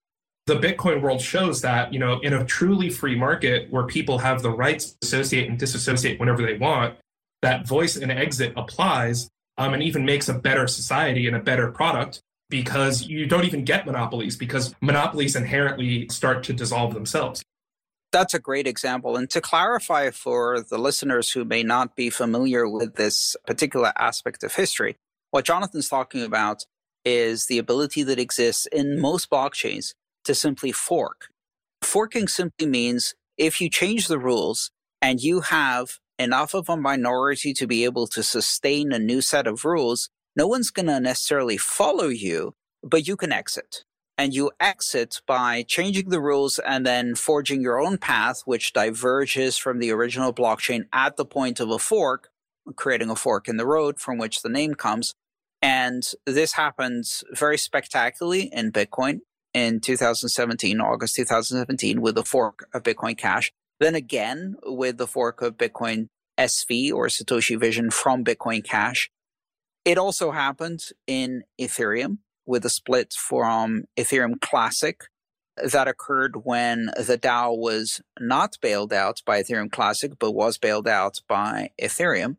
The 0.46 0.56
Bitcoin 0.56 1.02
world 1.02 1.20
shows 1.20 1.60
that, 1.60 1.92
you 1.92 1.98
know, 1.98 2.18
in 2.20 2.32
a 2.32 2.44
truly 2.44 2.90
free 2.90 3.14
market 3.14 3.70
where 3.70 3.84
people 3.84 4.18
have 4.18 4.42
the 4.42 4.50
rights 4.50 4.92
to 4.92 4.96
associate 5.02 5.48
and 5.48 5.58
disassociate 5.58 6.18
whenever 6.18 6.42
they 6.42 6.56
want, 6.56 6.96
that 7.42 7.66
voice 7.66 7.96
and 7.96 8.10
exit 8.10 8.52
applies 8.56 9.28
um, 9.58 9.74
and 9.74 9.82
even 9.82 10.04
makes 10.04 10.28
a 10.28 10.34
better 10.34 10.66
society 10.66 11.26
and 11.26 11.36
a 11.36 11.40
better 11.40 11.70
product 11.70 12.20
because 12.50 13.06
you 13.06 13.26
don't 13.26 13.44
even 13.44 13.64
get 13.64 13.86
monopolies 13.86 14.36
because 14.36 14.74
monopolies 14.80 15.36
inherently 15.36 16.08
start 16.08 16.42
to 16.44 16.52
dissolve 16.52 16.92
themselves. 16.92 17.42
That's 18.12 18.34
a 18.34 18.40
great 18.40 18.66
example. 18.66 19.16
And 19.16 19.30
to 19.30 19.40
clarify 19.40 20.10
for 20.10 20.60
the 20.68 20.78
listeners 20.78 21.30
who 21.30 21.44
may 21.44 21.62
not 21.62 21.94
be 21.94 22.10
familiar 22.10 22.68
with 22.68 22.96
this 22.96 23.36
particular 23.46 23.92
aspect 23.96 24.42
of 24.42 24.54
history, 24.54 24.96
what 25.30 25.44
Jonathan's 25.44 25.88
talking 25.88 26.22
about 26.22 26.64
is 27.04 27.46
the 27.46 27.58
ability 27.58 28.02
that 28.02 28.18
exists 28.18 28.66
in 28.66 29.00
most 29.00 29.30
blockchains 29.30 29.94
to 30.24 30.34
simply 30.34 30.72
fork. 30.72 31.28
Forking 31.82 32.28
simply 32.28 32.66
means 32.66 33.14
if 33.38 33.60
you 33.60 33.70
change 33.70 34.08
the 34.08 34.18
rules 34.18 34.70
and 35.00 35.20
you 35.20 35.40
have 35.40 35.98
enough 36.18 36.52
of 36.52 36.68
a 36.68 36.76
minority 36.76 37.54
to 37.54 37.66
be 37.66 37.84
able 37.84 38.06
to 38.08 38.22
sustain 38.22 38.92
a 38.92 38.98
new 38.98 39.22
set 39.22 39.46
of 39.46 39.64
rules, 39.64 40.10
no 40.36 40.46
one's 40.46 40.70
going 40.70 40.86
to 40.86 41.00
necessarily 41.00 41.56
follow 41.56 42.08
you, 42.08 42.54
but 42.82 43.06
you 43.06 43.16
can 43.16 43.32
exit 43.32 43.84
and 44.20 44.34
you 44.34 44.50
exit 44.60 45.22
by 45.26 45.62
changing 45.62 46.10
the 46.10 46.20
rules 46.20 46.58
and 46.58 46.84
then 46.84 47.14
forging 47.14 47.62
your 47.62 47.80
own 47.80 47.96
path, 47.96 48.42
which 48.44 48.74
diverges 48.74 49.56
from 49.56 49.78
the 49.78 49.90
original 49.90 50.30
blockchain 50.30 50.82
at 50.92 51.16
the 51.16 51.24
point 51.24 51.58
of 51.58 51.70
a 51.70 51.78
fork, 51.78 52.28
creating 52.76 53.08
a 53.08 53.16
fork 53.16 53.48
in 53.48 53.56
the 53.56 53.66
road 53.66 53.98
from 53.98 54.18
which 54.18 54.42
the 54.42 54.50
name 54.50 54.74
comes. 54.74 55.14
And 55.62 56.02
this 56.26 56.52
happens 56.52 57.24
very 57.32 57.56
spectacularly 57.56 58.50
in 58.52 58.72
Bitcoin 58.72 59.20
in 59.54 59.80
2017, 59.80 60.82
August 60.82 61.16
2017, 61.16 62.02
with 62.02 62.14
the 62.14 62.22
fork 62.22 62.68
of 62.74 62.82
Bitcoin 62.82 63.16
Cash. 63.16 63.52
Then 63.78 63.94
again 63.94 64.56
with 64.64 64.98
the 64.98 65.06
fork 65.06 65.40
of 65.40 65.56
Bitcoin 65.56 66.08
SV 66.38 66.92
or 66.92 67.06
Satoshi 67.06 67.58
Vision 67.58 67.90
from 67.90 68.22
Bitcoin 68.22 68.62
Cash. 68.62 69.10
It 69.84 69.98
also 69.98 70.30
happened 70.30 70.84
in 71.06 71.44
Ethereum 71.60 72.18
with 72.46 72.64
a 72.64 72.70
split 72.70 73.14
from 73.14 73.84
Ethereum 73.96 74.40
Classic 74.40 75.04
that 75.56 75.88
occurred 75.88 76.44
when 76.44 76.90
the 76.96 77.18
DAO 77.18 77.56
was 77.56 78.00
not 78.18 78.56
bailed 78.60 78.92
out 78.92 79.22
by 79.24 79.42
Ethereum 79.42 79.70
Classic, 79.70 80.12
but 80.18 80.32
was 80.32 80.58
bailed 80.58 80.88
out 80.88 81.20
by 81.28 81.70
Ethereum. 81.80 82.36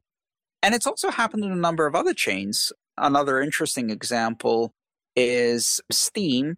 And 0.63 0.75
it's 0.75 0.87
also 0.87 1.09
happened 1.09 1.43
in 1.43 1.51
a 1.51 1.55
number 1.55 1.87
of 1.87 1.95
other 1.95 2.13
chains. 2.13 2.71
Another 2.97 3.41
interesting 3.41 3.89
example 3.89 4.73
is 5.15 5.81
Steem 5.91 6.57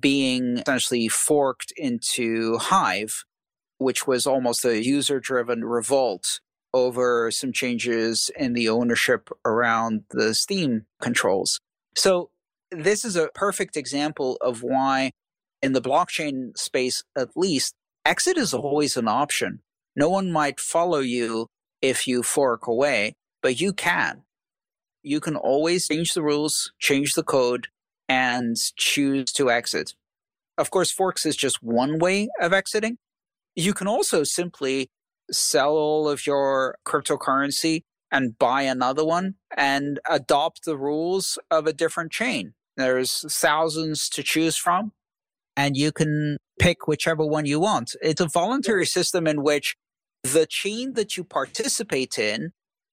being 0.00 0.58
essentially 0.58 1.08
forked 1.08 1.72
into 1.76 2.58
Hive, 2.58 3.24
which 3.78 4.06
was 4.06 4.26
almost 4.26 4.64
a 4.64 4.82
user 4.82 5.20
driven 5.20 5.64
revolt 5.64 6.40
over 6.74 7.30
some 7.30 7.52
changes 7.52 8.30
in 8.36 8.52
the 8.52 8.68
ownership 8.68 9.30
around 9.44 10.02
the 10.10 10.34
Steem 10.34 10.86
controls. 11.00 11.60
So 11.96 12.30
this 12.70 13.04
is 13.04 13.14
a 13.14 13.30
perfect 13.32 13.76
example 13.76 14.36
of 14.40 14.62
why, 14.62 15.12
in 15.62 15.72
the 15.72 15.80
blockchain 15.80 16.58
space 16.58 17.04
at 17.16 17.36
least, 17.36 17.74
exit 18.04 18.36
is 18.36 18.52
always 18.52 18.96
an 18.96 19.06
option. 19.06 19.60
No 19.94 20.10
one 20.10 20.32
might 20.32 20.58
follow 20.58 20.98
you 20.98 21.46
if 21.80 22.08
you 22.08 22.24
fork 22.24 22.66
away, 22.66 23.14
but 23.40 23.60
you 23.60 23.72
can. 23.72 24.22
You 25.02 25.20
can 25.20 25.36
always 25.36 25.86
change 25.86 26.12
the 26.12 26.22
rules, 26.22 26.72
change 26.80 27.14
the 27.14 27.22
code, 27.22 27.68
and 28.08 28.56
choose 28.76 29.30
to 29.32 29.48
exit. 29.48 29.94
Of 30.58 30.70
course, 30.70 30.90
forks 30.90 31.24
is 31.24 31.36
just 31.36 31.62
one 31.62 32.00
way 32.00 32.28
of 32.40 32.52
exiting. 32.52 32.98
You 33.54 33.74
can 33.74 33.86
also 33.86 34.24
simply 34.24 34.90
sell 35.34 35.72
all 35.72 36.08
of 36.08 36.26
your 36.26 36.78
cryptocurrency 36.86 37.82
and 38.10 38.38
buy 38.38 38.62
another 38.62 39.04
one 39.04 39.34
and 39.56 39.98
adopt 40.08 40.64
the 40.64 40.76
rules 40.76 41.38
of 41.50 41.66
a 41.66 41.72
different 41.72 42.12
chain. 42.12 42.54
There's 42.76 43.24
thousands 43.32 44.08
to 44.10 44.22
choose 44.22 44.56
from, 44.56 44.92
and 45.56 45.76
you 45.76 45.92
can 45.92 46.38
pick 46.58 46.86
whichever 46.86 47.26
one 47.26 47.46
you 47.46 47.60
want. 47.60 47.94
It's 48.02 48.20
a 48.20 48.28
voluntary 48.28 48.86
system 48.86 49.26
in 49.26 49.42
which 49.42 49.76
the 50.22 50.46
chain 50.46 50.94
that 50.94 51.16
you 51.16 51.24
participate 51.24 52.18
in 52.18 52.52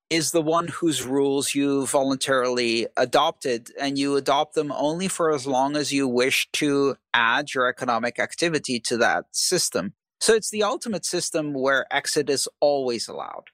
is 0.10 0.32
the 0.32 0.42
one 0.42 0.68
whose 0.68 1.06
rules 1.06 1.56
you 1.56 1.86
voluntarily 1.88 2.86
adopted, 2.98 3.70
and 3.80 3.98
you 3.98 4.18
adopt 4.18 4.56
them 4.56 4.72
only 4.76 5.08
for 5.08 5.34
as 5.34 5.48
long 5.48 5.78
as 5.78 5.94
you 5.94 6.06
wish 6.06 6.50
to 6.52 6.96
add 7.14 7.54
your 7.54 7.66
economic 7.68 8.20
activity 8.20 8.78
to 8.78 8.98
that 8.98 9.24
system. 9.32 9.94
So 10.22 10.34
it's 10.34 10.50
the 10.50 10.64
ultimate 10.64 11.06
system 11.06 11.54
where 11.54 11.86
exit 11.92 12.30
is 12.30 12.48
always 12.62 13.10
allowed. 13.10 13.46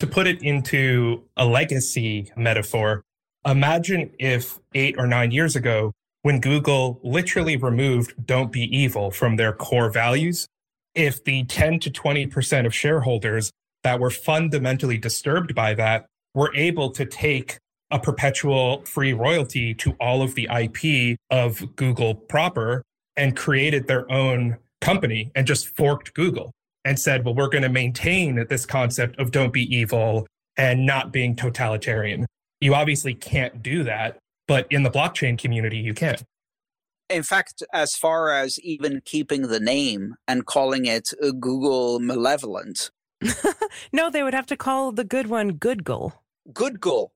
To 0.00 0.06
put 0.06 0.26
it 0.26 0.42
into 0.42 1.22
a 1.36 1.46
legacy 1.46 2.30
metaphor, 2.36 3.04
Imagine 3.46 4.10
if 4.18 4.58
eight 4.74 4.94
or 4.96 5.06
nine 5.06 5.30
years 5.30 5.54
ago, 5.54 5.92
when 6.22 6.40
Google 6.40 6.98
literally 7.02 7.58
removed 7.58 8.14
don't 8.24 8.50
be 8.50 8.62
evil 8.74 9.10
from 9.10 9.36
their 9.36 9.52
core 9.52 9.90
values, 9.90 10.48
if 10.94 11.22
the 11.24 11.44
10 11.44 11.80
to 11.80 11.90
20% 11.90 12.64
of 12.64 12.74
shareholders 12.74 13.50
that 13.82 14.00
were 14.00 14.10
fundamentally 14.10 14.96
disturbed 14.96 15.54
by 15.54 15.74
that 15.74 16.06
were 16.32 16.54
able 16.54 16.90
to 16.92 17.04
take 17.04 17.58
a 17.90 17.98
perpetual 17.98 18.82
free 18.86 19.12
royalty 19.12 19.74
to 19.74 19.92
all 20.00 20.22
of 20.22 20.34
the 20.34 20.48
IP 20.50 21.18
of 21.30 21.76
Google 21.76 22.14
proper 22.14 22.82
and 23.16 23.36
created 23.36 23.86
their 23.86 24.10
own 24.10 24.56
company 24.84 25.30
and 25.34 25.46
just 25.46 25.66
forked 25.66 26.14
Google 26.14 26.52
and 26.84 27.00
said, 27.00 27.24
well, 27.24 27.34
we're 27.34 27.48
going 27.48 27.62
to 27.62 27.70
maintain 27.70 28.46
this 28.48 28.66
concept 28.66 29.18
of 29.18 29.30
don't 29.30 29.52
be 29.52 29.74
evil 29.74 30.26
and 30.56 30.84
not 30.84 31.10
being 31.10 31.34
totalitarian. 31.34 32.26
You 32.60 32.74
obviously 32.74 33.14
can't 33.14 33.62
do 33.62 33.82
that, 33.84 34.18
but 34.46 34.66
in 34.70 34.82
the 34.82 34.90
blockchain 34.90 35.38
community, 35.38 35.78
you 35.78 35.94
can. 35.94 36.16
In 37.08 37.22
fact, 37.22 37.62
as 37.72 37.96
far 37.96 38.32
as 38.32 38.58
even 38.60 39.00
keeping 39.04 39.42
the 39.42 39.60
name 39.60 40.14
and 40.28 40.46
calling 40.46 40.84
it 40.84 41.10
Google 41.40 41.98
Malevolent. 41.98 42.90
no, 43.92 44.10
they 44.10 44.22
would 44.22 44.34
have 44.34 44.46
to 44.46 44.56
call 44.56 44.92
the 44.92 45.04
good 45.04 45.28
one 45.28 45.58
Goodgle. 45.58 46.12
Goodgle. 46.52 47.08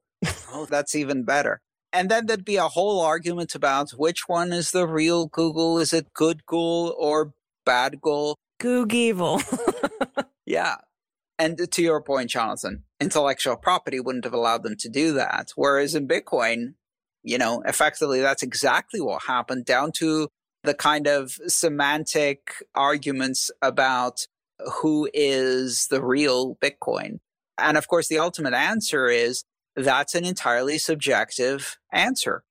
oh, 0.52 0.66
that's 0.68 0.94
even 0.94 1.24
better. 1.24 1.60
And 1.92 2.10
then 2.10 2.26
there'd 2.26 2.44
be 2.44 2.56
a 2.56 2.68
whole 2.68 3.00
argument 3.00 3.54
about 3.54 3.90
which 3.92 4.28
one 4.28 4.52
is 4.52 4.70
the 4.70 4.86
real 4.86 5.26
Google. 5.26 5.78
Is 5.78 5.92
it 5.92 6.12
good 6.12 6.44
Google 6.44 6.94
or 6.98 7.32
bad 7.68 8.00
Google? 8.00 8.38
Goog 8.60 8.94
evil. 8.94 9.42
yeah. 10.46 10.76
And 11.38 11.70
to 11.70 11.82
your 11.82 12.02
point, 12.02 12.30
Jonathan, 12.30 12.84
intellectual 12.98 13.56
property 13.56 14.00
wouldn't 14.00 14.24
have 14.24 14.34
allowed 14.34 14.62
them 14.62 14.74
to 14.78 14.88
do 14.88 15.12
that. 15.12 15.50
Whereas 15.54 15.94
in 15.94 16.08
Bitcoin, 16.08 16.74
you 17.22 17.36
know, 17.36 17.62
effectively 17.66 18.20
that's 18.20 18.42
exactly 18.42 19.00
what 19.00 19.24
happened 19.24 19.66
down 19.66 19.92
to 19.98 20.28
the 20.64 20.74
kind 20.74 21.06
of 21.06 21.32
semantic 21.46 22.64
arguments 22.74 23.50
about 23.62 24.26
who 24.80 25.08
is 25.12 25.86
the 25.88 26.02
real 26.02 26.56
Bitcoin? 26.56 27.18
And 27.58 27.76
of 27.76 27.86
course, 27.86 28.08
the 28.08 28.18
ultimate 28.18 28.54
answer 28.54 29.06
is 29.06 29.44
that's 29.76 30.14
an 30.14 30.24
entirely 30.24 30.78
subjective 30.78 31.76
answer. 31.92 32.42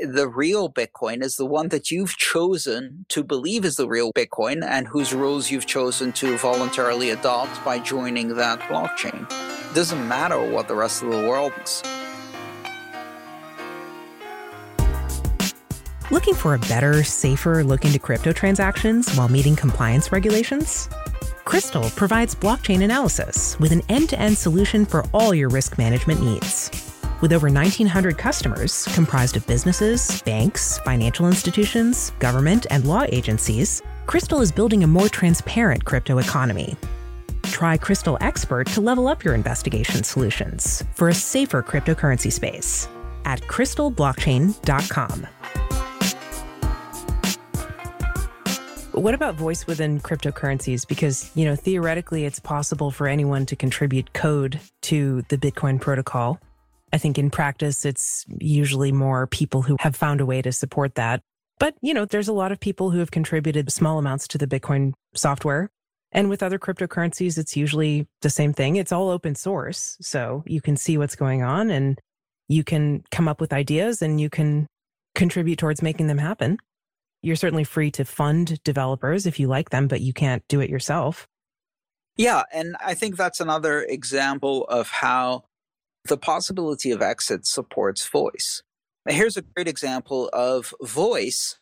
The 0.00 0.28
real 0.28 0.70
Bitcoin 0.72 1.24
is 1.24 1.34
the 1.34 1.44
one 1.44 1.70
that 1.70 1.90
you've 1.90 2.16
chosen 2.16 3.04
to 3.08 3.24
believe 3.24 3.64
is 3.64 3.74
the 3.74 3.88
real 3.88 4.12
Bitcoin 4.12 4.64
and 4.64 4.86
whose 4.86 5.12
rules 5.12 5.50
you've 5.50 5.66
chosen 5.66 6.12
to 6.12 6.38
voluntarily 6.38 7.10
adopt 7.10 7.64
by 7.64 7.80
joining 7.80 8.36
that 8.36 8.60
blockchain. 8.60 9.28
It 9.28 9.74
doesn't 9.74 10.06
matter 10.06 10.40
what 10.52 10.68
the 10.68 10.76
rest 10.76 11.02
of 11.02 11.10
the 11.10 11.28
world 11.28 11.52
is. 11.64 11.82
Looking 16.12 16.34
for 16.34 16.54
a 16.54 16.60
better, 16.60 17.02
safer 17.02 17.64
look 17.64 17.84
into 17.84 17.98
crypto 17.98 18.32
transactions 18.32 19.12
while 19.16 19.28
meeting 19.28 19.56
compliance 19.56 20.12
regulations? 20.12 20.88
Crystal 21.44 21.90
provides 21.96 22.36
blockchain 22.36 22.84
analysis 22.84 23.58
with 23.58 23.72
an 23.72 23.82
end 23.88 24.10
to 24.10 24.20
end 24.20 24.38
solution 24.38 24.86
for 24.86 25.04
all 25.12 25.34
your 25.34 25.48
risk 25.48 25.76
management 25.76 26.22
needs. 26.22 26.97
With 27.20 27.32
over 27.32 27.48
1,900 27.48 28.16
customers 28.16 28.84
comprised 28.94 29.36
of 29.36 29.44
businesses, 29.48 30.22
banks, 30.22 30.78
financial 30.78 31.26
institutions, 31.26 32.12
government, 32.20 32.68
and 32.70 32.84
law 32.84 33.06
agencies, 33.08 33.82
Crystal 34.06 34.40
is 34.40 34.52
building 34.52 34.84
a 34.84 34.86
more 34.86 35.08
transparent 35.08 35.84
crypto 35.84 36.18
economy. 36.18 36.76
Try 37.42 37.76
Crystal 37.76 38.16
Expert 38.20 38.68
to 38.68 38.80
level 38.80 39.08
up 39.08 39.24
your 39.24 39.34
investigation 39.34 40.04
solutions 40.04 40.84
for 40.94 41.08
a 41.08 41.14
safer 41.14 41.60
cryptocurrency 41.60 42.32
space 42.32 42.86
at 43.24 43.40
crystalblockchain.com. 43.42 45.26
What 48.92 49.14
about 49.14 49.34
voice 49.34 49.66
within 49.66 50.00
cryptocurrencies? 50.00 50.86
Because, 50.86 51.32
you 51.34 51.44
know, 51.44 51.56
theoretically, 51.56 52.24
it's 52.24 52.40
possible 52.40 52.92
for 52.92 53.08
anyone 53.08 53.44
to 53.46 53.56
contribute 53.56 54.12
code 54.12 54.60
to 54.82 55.22
the 55.28 55.36
Bitcoin 55.36 55.80
protocol. 55.80 56.40
I 56.92 56.98
think 56.98 57.18
in 57.18 57.30
practice, 57.30 57.84
it's 57.84 58.24
usually 58.38 58.92
more 58.92 59.26
people 59.26 59.62
who 59.62 59.76
have 59.80 59.96
found 59.96 60.20
a 60.20 60.26
way 60.26 60.42
to 60.42 60.52
support 60.52 60.94
that. 60.94 61.20
But, 61.58 61.74
you 61.82 61.92
know, 61.92 62.04
there's 62.04 62.28
a 62.28 62.32
lot 62.32 62.52
of 62.52 62.60
people 62.60 62.90
who 62.90 62.98
have 62.98 63.10
contributed 63.10 63.72
small 63.72 63.98
amounts 63.98 64.28
to 64.28 64.38
the 64.38 64.46
Bitcoin 64.46 64.92
software. 65.14 65.70
And 66.12 66.30
with 66.30 66.42
other 66.42 66.58
cryptocurrencies, 66.58 67.36
it's 67.36 67.56
usually 67.56 68.06
the 68.22 68.30
same 68.30 68.52
thing. 68.52 68.76
It's 68.76 68.92
all 68.92 69.10
open 69.10 69.34
source. 69.34 69.96
So 70.00 70.42
you 70.46 70.60
can 70.60 70.76
see 70.76 70.96
what's 70.96 71.16
going 71.16 71.42
on 71.42 71.70
and 71.70 71.98
you 72.48 72.64
can 72.64 73.02
come 73.10 73.28
up 73.28 73.40
with 73.40 73.52
ideas 73.52 74.00
and 74.00 74.20
you 74.20 74.30
can 74.30 74.66
contribute 75.14 75.58
towards 75.58 75.82
making 75.82 76.06
them 76.06 76.18
happen. 76.18 76.58
You're 77.22 77.36
certainly 77.36 77.64
free 77.64 77.90
to 77.92 78.04
fund 78.04 78.62
developers 78.62 79.26
if 79.26 79.38
you 79.40 79.48
like 79.48 79.70
them, 79.70 79.88
but 79.88 80.00
you 80.00 80.12
can't 80.12 80.42
do 80.48 80.60
it 80.60 80.70
yourself. 80.70 81.26
Yeah, 82.16 82.44
and 82.52 82.76
I 82.84 82.94
think 82.94 83.16
that's 83.16 83.40
another 83.40 83.82
example 83.82 84.64
of 84.64 84.88
how 84.88 85.44
the 86.08 86.16
possibility 86.16 86.90
of 86.90 87.02
exit 87.02 87.46
supports 87.46 88.06
voice. 88.08 88.62
Here's 89.08 89.36
a 89.36 89.42
great 89.42 89.68
example 89.68 90.28
of 90.32 90.74
voice 90.82 91.58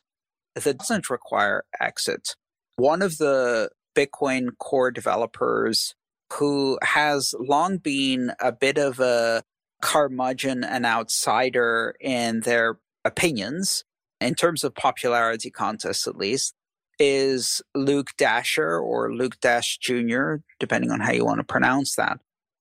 that 0.55 0.79
doesn't 0.79 1.11
require 1.11 1.65
exit. 1.81 2.35
One 2.76 3.03
of 3.03 3.19
the 3.19 3.71
Bitcoin 3.97 4.57
core 4.59 4.91
developers 4.91 5.95
who 6.33 6.79
has 6.83 7.35
long 7.38 7.79
been 7.79 8.33
a 8.41 8.53
bit 8.53 8.79
of 8.79 8.99
a 9.00 9.43
curmudgeon 9.83 10.65
and 10.65 10.85
outsider 10.85 11.95
in 12.00 12.41
their 12.41 12.79
opinions 13.05 13.85
in 14.21 14.35
terms 14.35 14.65
of 14.65 14.75
popularity 14.75 15.50
contests 15.50 16.07
at 16.07 16.17
least, 16.17 16.55
is 16.99 17.61
Luke 17.75 18.11
Dasher 18.17 18.79
or 18.79 19.15
Luke 19.15 19.38
Dash 19.41 19.79
Jr., 19.79 20.37
depending 20.59 20.91
on 20.91 21.00
how 21.00 21.12
you 21.12 21.25
want 21.25 21.38
to 21.38 21.45
pronounce 21.45 21.95
that. 21.97 22.19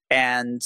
And 0.09 0.61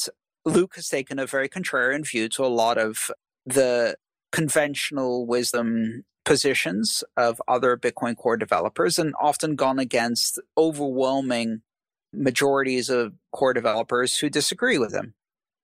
Luke 0.45 0.75
has 0.75 0.87
taken 0.87 1.19
a 1.19 1.25
very 1.25 1.49
contrarian 1.49 2.07
view 2.07 2.29
to 2.29 2.45
a 2.45 2.47
lot 2.47 2.77
of 2.77 3.11
the 3.45 3.95
conventional 4.31 5.25
wisdom 5.25 6.03
positions 6.25 7.03
of 7.17 7.41
other 7.47 7.75
Bitcoin 7.75 8.15
core 8.15 8.37
developers 8.37 8.99
and 8.99 9.13
often 9.19 9.55
gone 9.55 9.79
against 9.79 10.39
overwhelming 10.57 11.61
majorities 12.13 12.89
of 12.89 13.13
core 13.31 13.53
developers 13.53 14.17
who 14.17 14.29
disagree 14.29 14.77
with 14.77 14.93
him. 14.93 15.13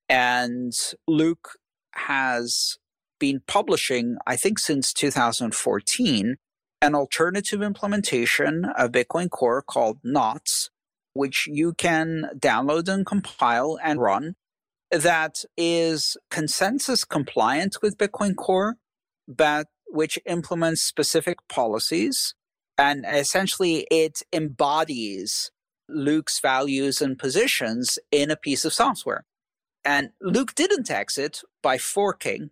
And 0.08 0.72
Luke 1.06 1.50
has 1.92 2.78
been 3.18 3.40
publishing, 3.46 4.16
I 4.26 4.36
think 4.36 4.58
since 4.58 4.92
2014, 4.92 6.36
an 6.82 6.94
alternative 6.94 7.62
implementation 7.62 8.64
of 8.76 8.92
Bitcoin 8.92 9.30
Core 9.30 9.62
called 9.62 9.98
Knots, 10.04 10.70
which 11.14 11.46
you 11.46 11.72
can 11.72 12.30
download 12.38 12.88
and 12.88 13.06
compile 13.06 13.78
and 13.82 14.00
run, 14.00 14.34
that 15.02 15.44
is 15.56 16.16
consensus 16.30 17.04
compliant 17.04 17.76
with 17.82 17.98
Bitcoin 17.98 18.34
Core, 18.36 18.76
but 19.28 19.66
which 19.86 20.18
implements 20.26 20.82
specific 20.82 21.38
policies. 21.48 22.34
And 22.78 23.04
essentially, 23.08 23.86
it 23.90 24.20
embodies 24.32 25.50
Luke's 25.88 26.40
values 26.40 27.00
and 27.00 27.18
positions 27.18 27.98
in 28.10 28.30
a 28.30 28.36
piece 28.36 28.64
of 28.64 28.74
software. 28.74 29.24
And 29.84 30.10
Luke 30.20 30.54
didn't 30.54 30.90
exit 30.90 31.42
by 31.62 31.78
forking 31.78 32.50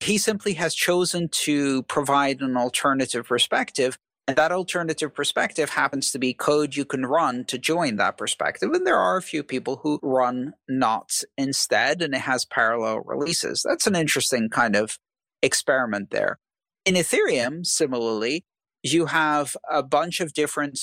he 0.00 0.18
simply 0.18 0.54
has 0.54 0.74
chosen 0.74 1.28
to 1.30 1.82
provide 1.84 2.40
an 2.40 2.56
alternative 2.56 3.26
perspective. 3.26 3.98
And 4.28 4.36
that 4.36 4.50
alternative 4.50 5.14
perspective 5.14 5.70
happens 5.70 6.10
to 6.10 6.18
be 6.18 6.34
code 6.34 6.74
you 6.74 6.84
can 6.84 7.06
run 7.06 7.44
to 7.44 7.58
join 7.58 7.96
that 7.96 8.18
perspective. 8.18 8.70
And 8.72 8.84
there 8.84 8.98
are 8.98 9.16
a 9.16 9.22
few 9.22 9.44
people 9.44 9.80
who 9.82 10.00
run 10.02 10.54
knots 10.68 11.24
instead, 11.38 12.02
and 12.02 12.12
it 12.12 12.22
has 12.22 12.44
parallel 12.44 13.00
releases. 13.04 13.64
That's 13.66 13.86
an 13.86 13.94
interesting 13.94 14.48
kind 14.48 14.74
of 14.74 14.98
experiment 15.42 16.10
there. 16.10 16.38
In 16.84 16.94
Ethereum, 16.94 17.64
similarly, 17.64 18.44
you 18.82 19.06
have 19.06 19.56
a 19.70 19.82
bunch 19.82 20.20
of 20.20 20.32
different 20.32 20.80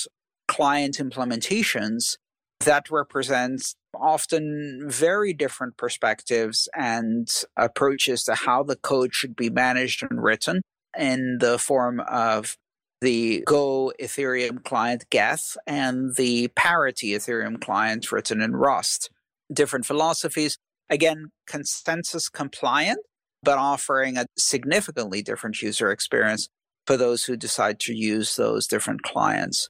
client 0.48 0.98
implementations 0.98 2.18
that 2.62 2.90
represent 2.90 3.76
often 3.94 4.86
very 4.88 5.34
different 5.34 5.76
perspectives 5.76 6.70
and 6.76 7.28
approaches 7.58 8.24
to 8.24 8.36
how 8.36 8.64
the 8.64 8.76
code 8.76 9.14
should 9.14 9.36
be 9.36 9.50
managed 9.50 10.02
and 10.02 10.24
written 10.24 10.62
in 10.98 11.38
the 11.40 11.58
form 11.58 12.00
of 12.02 12.56
the 13.04 13.44
Go 13.46 13.92
Ethereum 14.02 14.64
client 14.64 15.04
Geth 15.10 15.58
and 15.68 16.16
the 16.16 16.48
Parity 16.56 17.10
Ethereum 17.10 17.60
client 17.60 18.12
written 18.12 18.42
in 18.42 18.56
Rust. 18.56 19.10
Different 19.52 19.86
philosophies, 19.86 20.58
again, 20.90 21.26
consensus 21.46 22.30
compliant, 22.30 23.00
but 23.44 23.58
offering 23.58 24.18
a 24.18 24.26
significantly 24.38 25.22
different 25.22 25.62
user 25.62 25.92
experience 25.92 26.48
for 26.88 26.96
those 26.96 27.26
who 27.26 27.36
decide 27.36 27.78
to 27.82 27.94
use 27.94 28.38
those 28.38 28.68
different 28.68 29.04
clients. 29.04 29.68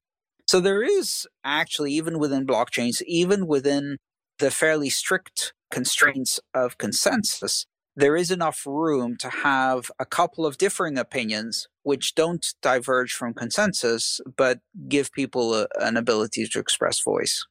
So 0.48 0.60
there 0.60 0.84
is 0.84 1.26
actually, 1.44 1.92
even 1.94 2.20
within 2.20 2.46
blockchains, 2.46 3.02
even 3.08 3.48
within 3.48 3.98
the 4.38 4.52
fairly 4.52 4.92
strict 4.92 5.54
constraints 5.72 6.40
of 6.54 6.78
consensus, 6.78 7.66
there 7.96 8.16
is 8.16 8.32
enough 8.32 8.66
room 8.66 9.16
to 9.18 9.30
have 9.30 9.92
a 10.00 10.06
couple 10.06 10.46
of 10.46 10.58
differing 10.58 10.98
opinions 10.98 11.68
which 11.84 12.16
don't 12.16 12.46
diverge 12.62 13.14
from 13.14 13.34
consensus, 13.34 14.20
but 14.38 14.60
give 14.88 15.12
people 15.12 15.54
a, 15.54 15.68
an 15.80 15.98
ability 15.98 16.48
to 16.48 16.60
express 16.60 17.02
voice. 17.02 17.46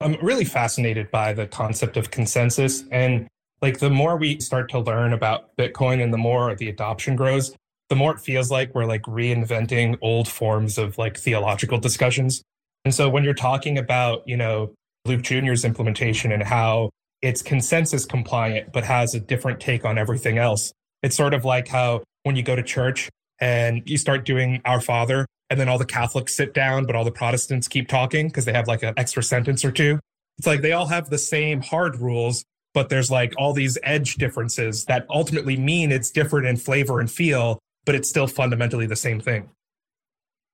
I'm 0.00 0.16
really 0.22 0.44
fascinated 0.44 1.10
by 1.10 1.32
the 1.32 1.46
concept 1.46 1.96
of 1.96 2.10
consensus. 2.10 2.84
And 2.90 3.26
like 3.62 3.78
the 3.78 3.90
more 3.90 4.16
we 4.16 4.38
start 4.40 4.70
to 4.70 4.78
learn 4.78 5.12
about 5.12 5.56
Bitcoin 5.56 6.02
and 6.02 6.12
the 6.12 6.18
more 6.18 6.54
the 6.54 6.68
adoption 6.68 7.16
grows, 7.16 7.54
the 7.88 7.96
more 7.96 8.12
it 8.14 8.20
feels 8.20 8.50
like 8.50 8.74
we're 8.74 8.84
like 8.84 9.02
reinventing 9.02 9.96
old 10.02 10.28
forms 10.28 10.76
of 10.76 10.98
like 10.98 11.16
theological 11.16 11.78
discussions. 11.78 12.42
And 12.84 12.94
so 12.94 13.08
when 13.08 13.24
you're 13.24 13.34
talking 13.34 13.78
about, 13.78 14.22
you 14.26 14.36
know, 14.36 14.74
Luke 15.06 15.22
Jr.'s 15.22 15.64
implementation 15.64 16.32
and 16.32 16.42
how 16.42 16.90
it's 17.26 17.42
consensus 17.42 18.04
compliant, 18.04 18.72
but 18.72 18.84
has 18.84 19.12
a 19.12 19.20
different 19.20 19.58
take 19.58 19.84
on 19.84 19.98
everything 19.98 20.38
else, 20.38 20.72
it's 21.02 21.16
sort 21.16 21.34
of 21.34 21.44
like 21.44 21.66
how 21.66 22.04
when 22.22 22.36
you 22.36 22.42
go 22.44 22.54
to 22.54 22.62
church 22.62 23.10
and 23.40 23.82
you 23.84 23.98
start 23.98 24.24
doing 24.24 24.60
Our 24.64 24.80
Father, 24.80 25.26
and 25.50 25.58
then 25.58 25.68
all 25.68 25.76
the 25.76 25.86
Catholics 25.86 26.36
sit 26.36 26.54
down, 26.54 26.86
but 26.86 26.94
all 26.94 27.04
the 27.04 27.10
Protestants 27.10 27.66
keep 27.66 27.88
talking 27.88 28.28
because 28.28 28.44
they 28.44 28.52
have 28.52 28.68
like 28.68 28.84
an 28.84 28.94
extra 28.96 29.24
sentence 29.24 29.64
or 29.64 29.72
two. 29.72 29.98
It's 30.38 30.46
like 30.46 30.62
they 30.62 30.70
all 30.70 30.86
have 30.86 31.10
the 31.10 31.18
same 31.18 31.62
hard 31.62 31.96
rules, 31.96 32.44
but 32.74 32.90
there's 32.90 33.10
like 33.10 33.34
all 33.36 33.52
these 33.52 33.76
edge 33.82 34.14
differences 34.16 34.84
that 34.84 35.04
ultimately 35.10 35.56
mean 35.56 35.90
it's 35.90 36.12
different 36.12 36.46
in 36.46 36.56
flavor 36.56 37.00
and 37.00 37.10
feel, 37.10 37.58
but 37.84 37.96
it's 37.96 38.08
still 38.08 38.28
fundamentally 38.28 38.86
the 38.86 38.94
same 38.94 39.20
thing. 39.20 39.50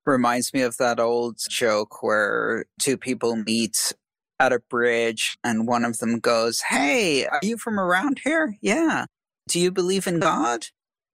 Reminds 0.07 0.51
me 0.55 0.63
of 0.63 0.77
that 0.77 0.99
old 0.99 1.37
joke 1.49 2.01
where 2.01 2.65
two 2.81 2.97
people 2.97 3.35
meet 3.35 3.93
at 4.39 4.53
a 4.53 4.59
bridge 4.59 5.37
and 5.43 5.67
one 5.67 5.85
of 5.85 5.99
them 5.99 6.19
goes, 6.19 6.61
Hey, 6.69 7.25
are 7.25 7.39
you 7.41 7.57
from 7.57 7.79
around 7.79 8.21
here? 8.23 8.55
Yeah. 8.61 9.05
Do 9.47 9.59
you 9.59 9.71
believe 9.71 10.07
in 10.07 10.19
God? 10.19 10.67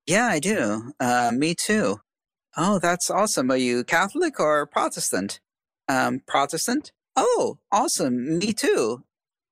Yeah, 0.05 0.27
I 0.27 0.39
do. 0.39 0.93
Uh, 0.99 1.31
me 1.33 1.55
too. 1.55 2.01
Oh, 2.57 2.79
that's 2.79 3.09
awesome. 3.09 3.51
Are 3.51 3.57
you 3.57 3.83
Catholic 3.83 4.39
or 4.39 4.65
Protestant? 4.65 5.39
Um, 5.87 6.21
Protestant? 6.27 6.91
Oh, 7.15 7.59
awesome. 7.71 8.37
Me 8.39 8.53
too. 8.53 9.03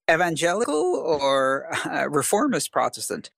Evangelical 0.10 0.95
or 0.95 1.67
uh, 1.86 2.10
reformist 2.10 2.71
Protestant? 2.71 3.30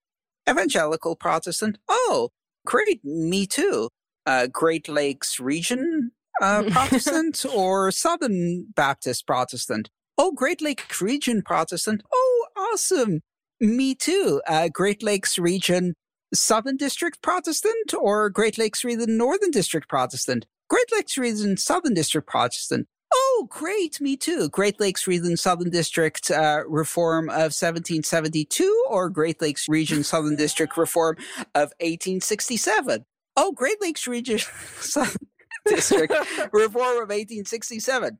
Evangelical 0.50 1.16
Protestant. 1.16 1.78
Oh, 1.88 2.30
great. 2.66 3.04
Me 3.04 3.46
too. 3.46 3.90
Uh, 4.26 4.48
Great 4.48 4.88
Lakes 4.88 5.40
region 5.40 6.12
uh, 6.42 6.64
Protestant 6.72 7.46
or 7.54 7.92
Southern 7.92 8.68
Baptist 8.76 9.26
Protestant? 9.26 9.90
Oh, 10.22 10.34
Great 10.34 10.62
Lakes 10.62 11.02
region 11.02 11.42
Protestant. 11.42 12.04
Oh, 12.14 12.48
awesome. 12.58 13.22
Me 13.62 13.96
too. 13.96 14.42
Uh, 14.46 14.68
Great 14.68 15.02
Lakes 15.02 15.40
region 15.40 15.94
Southern 16.34 16.76
District 16.76 17.22
Protestant 17.22 17.94
or 17.98 18.30
Great 18.30 18.58
Lakes 18.58 18.84
region 18.84 19.16
Northern 19.16 19.50
District 19.50 19.88
Protestant? 19.88 20.46
Great 20.70 20.92
Lakes 20.92 21.18
region 21.18 21.56
Southern 21.56 21.94
District 21.94 22.28
Protestant. 22.28 22.88
Oh, 23.14 23.48
great. 23.50 24.02
Me 24.02 24.18
too. 24.18 24.50
Great 24.50 24.78
Lakes 24.78 25.08
Region 25.08 25.38
Southern 25.38 25.70
District 25.70 26.30
uh, 26.30 26.64
Reform 26.68 27.30
of 27.30 27.56
1772 27.56 28.86
or 28.90 29.10
Great 29.10 29.42
Lakes 29.42 29.70
Region 29.70 30.04
Southern 30.04 30.36
District 30.36 30.76
Reform 30.76 31.16
of 31.56 31.72
1867. 31.80 33.06
Oh, 33.38 33.54
Great 33.54 33.82
Lakes 33.82 34.06
Region 34.06 34.40
Southern 34.82 35.16
District 35.66 36.14
Reform 36.52 36.98
of 36.98 37.08
1867. 37.08 38.20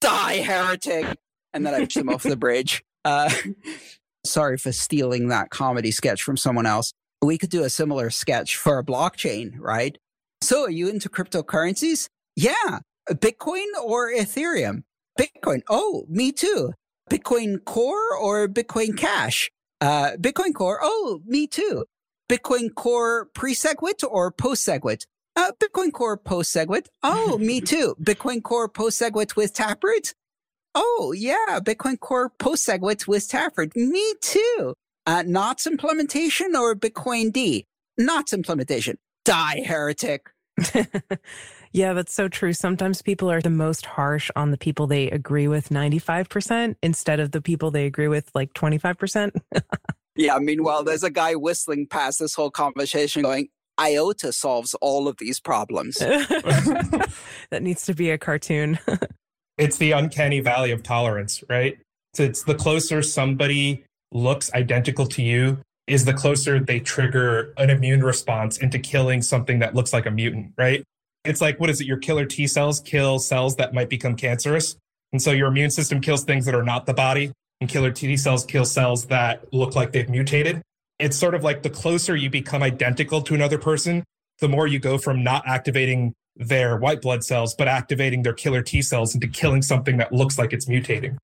Die, 0.00 0.36
heretic. 0.36 1.16
And 1.52 1.66
then 1.66 1.74
I 1.74 1.84
push 1.84 1.94
them 1.94 2.08
off 2.08 2.22
the 2.22 2.36
bridge. 2.36 2.84
Uh, 3.04 3.30
sorry 4.24 4.58
for 4.58 4.72
stealing 4.72 5.28
that 5.28 5.50
comedy 5.50 5.90
sketch 5.90 6.22
from 6.22 6.36
someone 6.36 6.66
else. 6.66 6.92
We 7.22 7.38
could 7.38 7.50
do 7.50 7.64
a 7.64 7.70
similar 7.70 8.10
sketch 8.10 8.56
for 8.56 8.78
a 8.78 8.84
blockchain, 8.84 9.54
right? 9.58 9.98
So 10.42 10.64
are 10.64 10.70
you 10.70 10.88
into 10.88 11.08
cryptocurrencies? 11.08 12.08
Yeah. 12.36 12.80
Bitcoin 13.10 13.66
or 13.82 14.12
Ethereum? 14.12 14.82
Bitcoin. 15.18 15.62
Oh, 15.68 16.04
me 16.08 16.30
too. 16.30 16.72
Bitcoin 17.10 17.64
Core 17.64 18.16
or 18.16 18.46
Bitcoin 18.48 18.96
Cash? 18.96 19.50
Uh, 19.80 20.12
Bitcoin 20.18 20.54
Core. 20.54 20.78
Oh, 20.80 21.20
me 21.26 21.46
too. 21.46 21.84
Bitcoin 22.30 22.74
Core 22.74 23.26
pre-SegWit 23.34 24.04
or 24.08 24.30
post-SegWit? 24.30 25.06
Uh, 25.38 25.52
Bitcoin 25.62 25.92
Core 25.92 26.16
post-SegWit. 26.16 26.88
Oh, 27.04 27.38
me 27.38 27.60
too. 27.72 27.94
Bitcoin 28.02 28.42
Core 28.42 28.68
post-SegWit 28.68 29.36
with 29.36 29.54
Taproot? 29.54 30.12
Oh, 30.74 31.14
yeah. 31.16 31.60
Bitcoin 31.60 32.00
Core 32.00 32.32
post-SegWit 32.40 33.06
with 33.06 33.28
Taproot. 33.28 33.76
Me 33.76 34.14
too. 34.20 34.74
Uh, 35.06 35.22
Knots 35.24 35.68
implementation 35.68 36.56
or 36.56 36.74
Bitcoin 36.74 37.32
D? 37.32 37.66
Knots 37.96 38.32
implementation. 38.32 38.98
Die, 39.24 39.62
heretic. 39.64 40.28
yeah, 41.72 41.92
that's 41.92 42.12
so 42.12 42.26
true. 42.26 42.52
Sometimes 42.52 43.00
people 43.00 43.30
are 43.30 43.40
the 43.40 43.48
most 43.48 43.86
harsh 43.86 44.32
on 44.34 44.50
the 44.50 44.58
people 44.58 44.88
they 44.88 45.08
agree 45.08 45.46
with 45.46 45.68
95% 45.68 46.74
instead 46.82 47.20
of 47.20 47.30
the 47.30 47.40
people 47.40 47.70
they 47.70 47.86
agree 47.86 48.08
with 48.08 48.28
like 48.34 48.54
25%. 48.54 49.40
yeah, 50.16 50.36
meanwhile, 50.40 50.82
there's 50.82 51.04
a 51.04 51.10
guy 51.10 51.36
whistling 51.36 51.86
past 51.86 52.18
this 52.18 52.34
whole 52.34 52.50
conversation 52.50 53.22
going, 53.22 53.48
IOTA 53.78 54.32
solves 54.32 54.74
all 54.74 55.08
of 55.08 55.16
these 55.18 55.40
problems. 55.40 55.96
that 55.98 57.60
needs 57.60 57.84
to 57.86 57.94
be 57.94 58.10
a 58.10 58.18
cartoon. 58.18 58.78
it's 59.58 59.76
the 59.78 59.92
uncanny 59.92 60.40
valley 60.40 60.70
of 60.70 60.82
tolerance, 60.82 61.42
right? 61.48 61.78
So 62.14 62.24
it's 62.24 62.42
the 62.42 62.54
closer 62.54 63.02
somebody 63.02 63.84
looks 64.12 64.52
identical 64.54 65.06
to 65.06 65.22
you, 65.22 65.58
is 65.86 66.04
the 66.04 66.14
closer 66.14 66.58
they 66.58 66.80
trigger 66.80 67.52
an 67.56 67.70
immune 67.70 68.02
response 68.02 68.58
into 68.58 68.78
killing 68.78 69.22
something 69.22 69.58
that 69.60 69.74
looks 69.74 69.92
like 69.92 70.06
a 70.06 70.10
mutant, 70.10 70.52
right? 70.56 70.82
It's 71.24 71.40
like, 71.40 71.60
what 71.60 71.70
is 71.70 71.80
it? 71.80 71.86
Your 71.86 71.98
killer 71.98 72.24
T 72.24 72.46
cells 72.46 72.80
kill 72.80 73.18
cells 73.18 73.56
that 73.56 73.74
might 73.74 73.88
become 73.88 74.16
cancerous. 74.16 74.76
And 75.12 75.20
so 75.20 75.30
your 75.30 75.48
immune 75.48 75.70
system 75.70 76.00
kills 76.00 76.24
things 76.24 76.44
that 76.46 76.54
are 76.54 76.62
not 76.62 76.86
the 76.86 76.94
body, 76.94 77.32
and 77.60 77.68
killer 77.68 77.90
T 77.90 78.16
cells 78.16 78.44
kill 78.44 78.64
cells 78.64 79.06
that 79.06 79.52
look 79.52 79.74
like 79.74 79.92
they've 79.92 80.08
mutated. 80.08 80.62
It's 80.98 81.16
sort 81.16 81.34
of 81.34 81.44
like 81.44 81.62
the 81.62 81.70
closer 81.70 82.16
you 82.16 82.30
become 82.30 82.62
identical 82.62 83.22
to 83.22 83.34
another 83.34 83.58
person, 83.58 84.04
the 84.40 84.48
more 84.48 84.66
you 84.66 84.78
go 84.78 84.98
from 84.98 85.22
not 85.22 85.44
activating 85.46 86.14
their 86.36 86.76
white 86.76 87.02
blood 87.02 87.24
cells, 87.24 87.54
but 87.54 87.68
activating 87.68 88.22
their 88.22 88.32
killer 88.32 88.62
T 88.62 88.82
cells 88.82 89.14
into 89.14 89.28
killing 89.28 89.62
something 89.62 89.96
that 89.98 90.12
looks 90.12 90.38
like 90.38 90.52
it's 90.52 90.66
mutating 90.66 91.18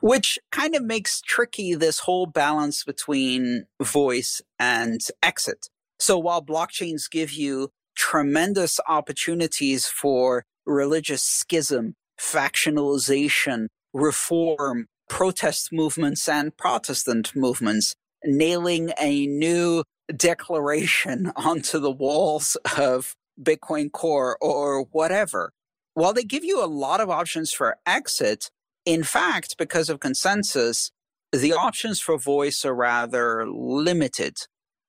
which 0.00 0.38
kind 0.52 0.74
of 0.74 0.84
makes 0.84 1.20
tricky 1.20 1.74
this 1.74 2.00
whole 2.00 2.26
balance 2.26 2.84
between 2.84 3.64
voice 3.82 4.42
and 4.58 5.00
exit. 5.22 5.68
So 5.98 6.18
while 6.18 6.44
blockchains 6.44 7.10
give 7.10 7.32
you 7.32 7.70
tremendous 7.96 8.78
opportunities 8.86 9.86
for 9.86 10.44
religious 10.66 11.22
schism, 11.22 11.94
factionalization, 12.20 13.68
reform, 13.94 14.86
protest 15.08 15.72
movements, 15.72 16.28
and 16.28 16.54
Protestant 16.56 17.34
movements, 17.34 17.94
nailing 18.26 18.92
a 19.00 19.26
new 19.26 19.84
declaration 20.14 21.32
onto 21.36 21.78
the 21.78 21.90
walls 21.90 22.56
of 22.76 23.14
Bitcoin 23.40 23.90
Core 23.90 24.36
or 24.40 24.82
whatever. 24.92 25.52
While 25.94 26.12
they 26.12 26.24
give 26.24 26.44
you 26.44 26.62
a 26.62 26.66
lot 26.66 27.00
of 27.00 27.08
options 27.08 27.52
for 27.52 27.78
exit, 27.86 28.50
in 28.84 29.02
fact, 29.02 29.56
because 29.58 29.88
of 29.88 30.00
consensus, 30.00 30.90
the 31.32 31.52
options 31.52 32.00
for 32.00 32.18
voice 32.18 32.64
are 32.64 32.74
rather 32.74 33.46
limited. 33.48 34.36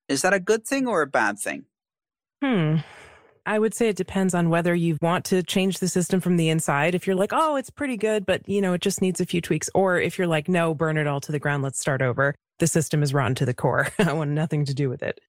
Is 0.07 0.21
that 0.21 0.33
a 0.33 0.39
good 0.39 0.65
thing 0.65 0.87
or 0.87 1.01
a 1.01 1.07
bad 1.07 1.39
thing? 1.39 1.65
Hmm. 2.41 2.77
I 3.45 3.59
would 3.59 3.73
say 3.73 3.87
it 3.87 3.95
depends 3.95 4.35
on 4.35 4.49
whether 4.49 4.75
you 4.75 4.97
want 5.01 5.23
to 5.25 5.41
change 5.41 5.79
the 5.79 5.87
system 5.87 6.19
from 6.19 6.35
the 6.35 6.49
inside. 6.49 6.93
If 6.93 7.07
you're 7.07 7.15
like, 7.15 7.31
oh, 7.33 7.55
it's 7.55 7.69
pretty 7.69 7.95
good, 7.95 8.25
but 8.25 8.47
you 8.47 8.61
know, 8.61 8.73
it 8.73 8.81
just 8.81 9.01
needs 9.01 9.21
a 9.21 9.25
few 9.25 9.39
tweaks. 9.39 9.69
Or 9.73 9.99
if 9.99 10.17
you're 10.17 10.27
like, 10.27 10.49
no, 10.49 10.73
burn 10.73 10.97
it 10.97 11.07
all 11.07 11.21
to 11.21 11.31
the 11.31 11.39
ground, 11.39 11.63
let's 11.63 11.79
start 11.79 12.01
over. 12.01 12.35
The 12.59 12.67
system 12.67 13.03
is 13.03 13.13
rotten 13.13 13.35
to 13.35 13.45
the 13.45 13.53
core. 13.53 13.89
I 13.99 14.13
want 14.13 14.31
nothing 14.31 14.65
to 14.65 14.73
do 14.73 14.89
with 14.89 15.03
it. 15.03 15.19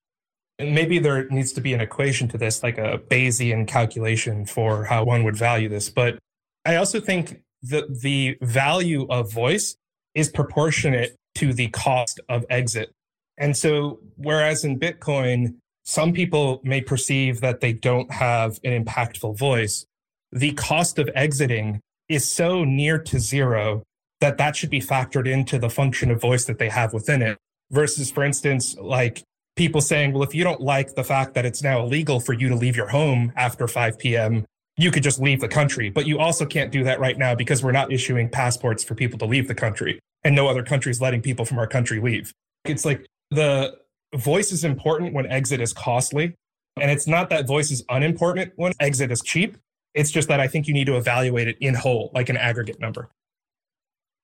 And 0.58 0.74
maybe 0.74 0.98
there 0.98 1.28
needs 1.28 1.52
to 1.52 1.60
be 1.60 1.72
an 1.72 1.80
equation 1.80 2.26
to 2.28 2.38
this, 2.38 2.62
like 2.62 2.78
a 2.78 2.98
Bayesian 2.98 3.68
calculation 3.68 4.44
for 4.44 4.84
how 4.84 5.04
one 5.04 5.22
would 5.24 5.36
value 5.36 5.68
this. 5.68 5.88
But 5.88 6.18
I 6.64 6.76
also 6.76 7.00
think 7.00 7.42
that 7.62 8.00
the 8.00 8.36
value 8.42 9.06
of 9.08 9.32
voice 9.32 9.76
is 10.14 10.28
proportionate 10.28 11.14
to 11.36 11.52
the 11.52 11.68
cost 11.68 12.18
of 12.28 12.44
exit. 12.50 12.92
And 13.36 13.56
so 13.56 14.00
whereas 14.16 14.64
in 14.64 14.80
Bitcoin, 14.80 15.56
some 15.84 16.12
people 16.12 16.60
may 16.64 16.80
perceive 16.80 17.40
that 17.40 17.60
they 17.60 17.72
don't 17.72 18.10
have 18.12 18.58
an 18.64 18.84
impactful 18.84 19.38
voice, 19.38 19.86
the 20.32 20.52
cost 20.52 20.98
of 20.98 21.08
exiting 21.14 21.80
is 22.08 22.30
so 22.30 22.64
near 22.64 22.98
to 22.98 23.18
zero 23.18 23.82
that 24.20 24.38
that 24.38 24.56
should 24.56 24.70
be 24.70 24.80
factored 24.80 25.28
into 25.28 25.58
the 25.58 25.70
function 25.70 26.10
of 26.10 26.20
voice 26.20 26.44
that 26.46 26.58
they 26.58 26.68
have 26.68 26.92
within 26.92 27.22
it. 27.22 27.38
Versus, 27.70 28.10
for 28.10 28.24
instance, 28.24 28.76
like 28.78 29.22
people 29.56 29.80
saying, 29.80 30.12
well, 30.12 30.22
if 30.22 30.34
you 30.34 30.42
don't 30.42 30.60
like 30.60 30.94
the 30.94 31.04
fact 31.04 31.34
that 31.34 31.44
it's 31.44 31.62
now 31.62 31.82
illegal 31.82 32.18
for 32.18 32.32
you 32.32 32.48
to 32.48 32.54
leave 32.54 32.76
your 32.76 32.88
home 32.88 33.32
after 33.36 33.68
5 33.68 33.98
p.m., 33.98 34.46
you 34.76 34.90
could 34.90 35.02
just 35.02 35.20
leave 35.20 35.40
the 35.40 35.48
country. 35.48 35.90
But 35.90 36.06
you 36.06 36.18
also 36.18 36.46
can't 36.46 36.70
do 36.70 36.84
that 36.84 37.00
right 37.00 37.18
now 37.18 37.34
because 37.34 37.62
we're 37.62 37.72
not 37.72 37.92
issuing 37.92 38.28
passports 38.28 38.84
for 38.84 38.94
people 38.94 39.18
to 39.18 39.26
leave 39.26 39.48
the 39.48 39.54
country 39.54 40.00
and 40.24 40.34
no 40.34 40.48
other 40.48 40.62
country 40.62 40.90
is 40.90 41.00
letting 41.00 41.22
people 41.22 41.44
from 41.44 41.58
our 41.58 41.66
country 41.66 42.00
leave. 42.00 42.32
It's 42.64 42.84
like 42.84 43.06
the 43.30 43.76
voice 44.14 44.52
is 44.52 44.64
important 44.64 45.14
when 45.14 45.26
exit 45.26 45.60
is 45.60 45.72
costly. 45.72 46.34
And 46.80 46.90
it's 46.90 47.06
not 47.06 47.28
that 47.30 47.46
voice 47.46 47.70
is 47.70 47.84
unimportant 47.88 48.52
when 48.56 48.72
exit 48.80 49.10
is 49.10 49.20
cheap. 49.20 49.56
It's 49.94 50.10
just 50.10 50.28
that 50.28 50.38
I 50.38 50.46
think 50.46 50.68
you 50.68 50.74
need 50.74 50.86
to 50.86 50.96
evaluate 50.96 51.48
it 51.48 51.56
in 51.60 51.74
whole, 51.74 52.10
like 52.14 52.28
an 52.28 52.36
aggregate 52.36 52.78
number. 52.78 53.08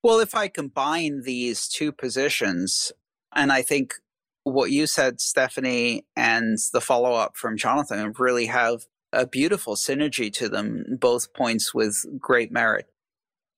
Well, 0.05 0.21
if 0.21 0.35
I 0.35 0.49
combine 0.49 1.23
these 1.23 1.67
two 1.67 1.90
positions, 1.90 2.93
and 3.35 3.51
I 3.51 3.62
think 3.62 3.95
what 4.43 4.71
you 4.71 4.87
said, 4.87 5.19
Stephanie, 5.19 6.05
and 6.14 6.59
the 6.75 6.83
follow 6.83 7.14
up 7.14 7.38
from 7.38 7.57
Jonathan 7.57 8.12
really 8.19 8.45
have 8.45 8.85
a 9.14 9.27
beautiful 9.27 9.77
synergy 9.77 10.31
to 10.35 10.51
them, 10.51 10.85
both 11.01 11.33
points 11.33 11.73
with 11.73 12.05
great 12.21 12.53
merit. 12.53 12.85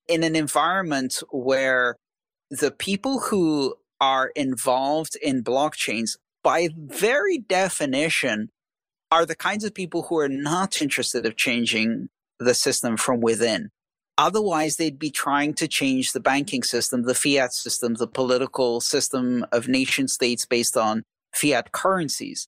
In 0.07 0.23
an 0.23 0.37
environment 0.37 1.21
where 1.31 1.97
the 2.49 2.71
people 2.71 3.19
who 3.19 3.75
are 3.99 4.31
involved 4.33 5.17
in 5.21 5.43
blockchains, 5.43 6.11
by 6.45 6.69
very 6.77 7.39
definition, 7.39 8.51
are 9.11 9.25
the 9.25 9.35
kinds 9.35 9.65
of 9.65 9.73
people 9.73 10.03
who 10.03 10.17
are 10.17 10.29
not 10.29 10.81
interested 10.81 11.25
of 11.25 11.35
changing 11.35 12.07
the 12.39 12.53
system 12.53 12.95
from 12.95 13.19
within. 13.19 13.69
Otherwise, 14.17 14.77
they'd 14.77 14.97
be 14.97 15.11
trying 15.11 15.53
to 15.53 15.67
change 15.67 16.11
the 16.11 16.19
banking 16.19 16.63
system, 16.63 17.03
the 17.03 17.13
fiat 17.13 17.53
system, 17.53 17.93
the 17.95 18.07
political 18.07 18.81
system 18.81 19.45
of 19.51 19.67
nation 19.67 20.07
states 20.07 20.45
based 20.45 20.75
on 20.75 21.03
fiat 21.33 21.71
currencies. 21.71 22.47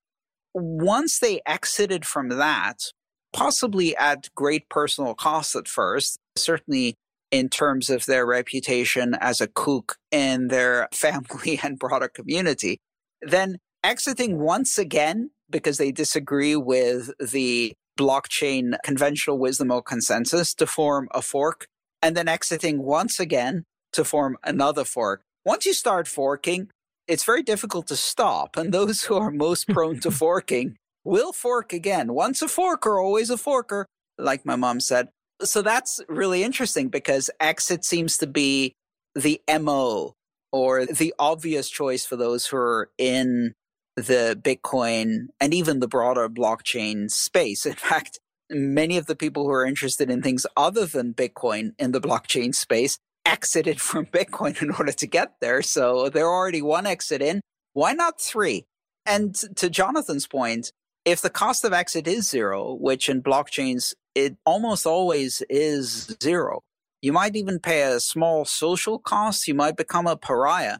Once 0.53 1.19
they 1.19 1.41
exited 1.45 2.05
from 2.05 2.29
that, 2.29 2.91
possibly 3.33 3.95
at 3.97 4.29
great 4.35 4.67
personal 4.69 5.13
cost 5.13 5.55
at 5.55 5.67
first, 5.67 6.17
certainly 6.35 6.95
in 7.31 7.49
terms 7.49 7.91
of 7.91 8.05
their 8.05 8.25
reputation 8.25 9.15
as 9.21 9.39
a 9.39 9.47
kook 9.47 9.97
in 10.11 10.47
their 10.47 10.87
family 10.93 11.59
and 11.61 11.77
broader 11.77 12.07
community. 12.07 12.79
Then 13.21 13.57
exiting 13.83 14.39
once 14.39 14.77
again 14.77 15.29
because 15.49 15.77
they 15.77 15.91
disagree 15.91 16.55
with 16.55 17.11
the 17.19 17.73
blockchain 17.99 18.77
conventional 18.83 19.37
wisdom 19.37 19.71
or 19.71 19.81
consensus 19.81 20.53
to 20.55 20.65
form 20.65 21.09
a 21.11 21.21
fork 21.21 21.67
and 22.01 22.15
then 22.15 22.29
exiting 22.29 22.81
once 22.81 23.19
again 23.19 23.63
to 23.91 24.05
form 24.05 24.37
another 24.43 24.85
fork. 24.85 25.21
Once 25.45 25.65
you 25.65 25.73
start 25.73 26.07
forking, 26.07 26.69
it's 27.07 27.25
very 27.25 27.43
difficult 27.43 27.87
to 27.87 27.95
stop. 27.95 28.55
And 28.55 28.73
those 28.73 29.03
who 29.03 29.17
are 29.17 29.31
most 29.31 29.67
prone 29.67 29.99
to 30.01 30.11
forking 30.25 30.77
will 31.03 31.33
fork 31.33 31.73
again. 31.73 32.13
Once 32.13 32.41
a 32.41 32.45
forker, 32.45 33.01
always 33.01 33.29
a 33.29 33.35
forker, 33.35 33.85
like 34.17 34.45
my 34.45 34.55
mom 34.55 34.79
said. 34.79 35.09
So 35.41 35.61
that's 35.61 35.99
really 36.07 36.43
interesting 36.43 36.89
because 36.89 37.29
exit 37.39 37.83
seems 37.83 38.17
to 38.17 38.27
be 38.27 38.73
the 39.15 39.41
MO 39.59 40.13
or 40.51 40.85
the 40.85 41.13
obvious 41.19 41.69
choice 41.69 42.05
for 42.05 42.15
those 42.15 42.47
who 42.47 42.57
are 42.57 42.89
in 42.97 43.53
the 44.01 44.39
Bitcoin 44.41 45.27
and 45.39 45.53
even 45.53 45.79
the 45.79 45.87
broader 45.87 46.27
blockchain 46.29 47.09
space. 47.09 47.65
In 47.65 47.73
fact, 47.89 48.19
many 48.49 48.97
of 48.97 49.05
the 49.05 49.15
people 49.15 49.43
who 49.43 49.51
are 49.51 49.65
interested 49.65 50.09
in 50.09 50.21
things 50.21 50.45
other 50.57 50.85
than 50.85 51.13
Bitcoin 51.13 51.71
in 51.77 51.91
the 51.91 52.01
blockchain 52.01 52.53
space 52.53 52.97
exited 53.25 53.79
from 53.89 54.05
Bitcoin 54.07 54.61
in 54.61 54.71
order 54.71 54.91
to 54.91 55.07
get 55.07 55.33
there. 55.41 55.61
So 55.61 56.09
they're 56.09 56.27
already 56.27 56.61
one 56.61 56.85
exit 56.85 57.21
in. 57.21 57.41
Why 57.73 57.93
not 57.93 58.19
three? 58.19 58.65
And 59.05 59.35
to 59.55 59.69
Jonathan's 59.69 60.27
point, 60.27 60.71
if 61.05 61.21
the 61.21 61.29
cost 61.29 61.63
of 61.63 61.73
exit 61.73 62.07
is 62.07 62.29
zero, 62.29 62.73
which 62.73 63.09
in 63.09 63.23
blockchains, 63.23 63.93
it 64.13 64.35
almost 64.45 64.85
always 64.85 65.41
is 65.49 66.15
zero, 66.21 66.61
you 67.01 67.13
might 67.13 67.35
even 67.35 67.59
pay 67.59 67.83
a 67.83 67.99
small 67.99 68.45
social 68.45 68.99
cost. 68.99 69.47
You 69.47 69.53
might 69.53 69.77
become 69.77 70.07
a 70.07 70.17
pariah. 70.17 70.79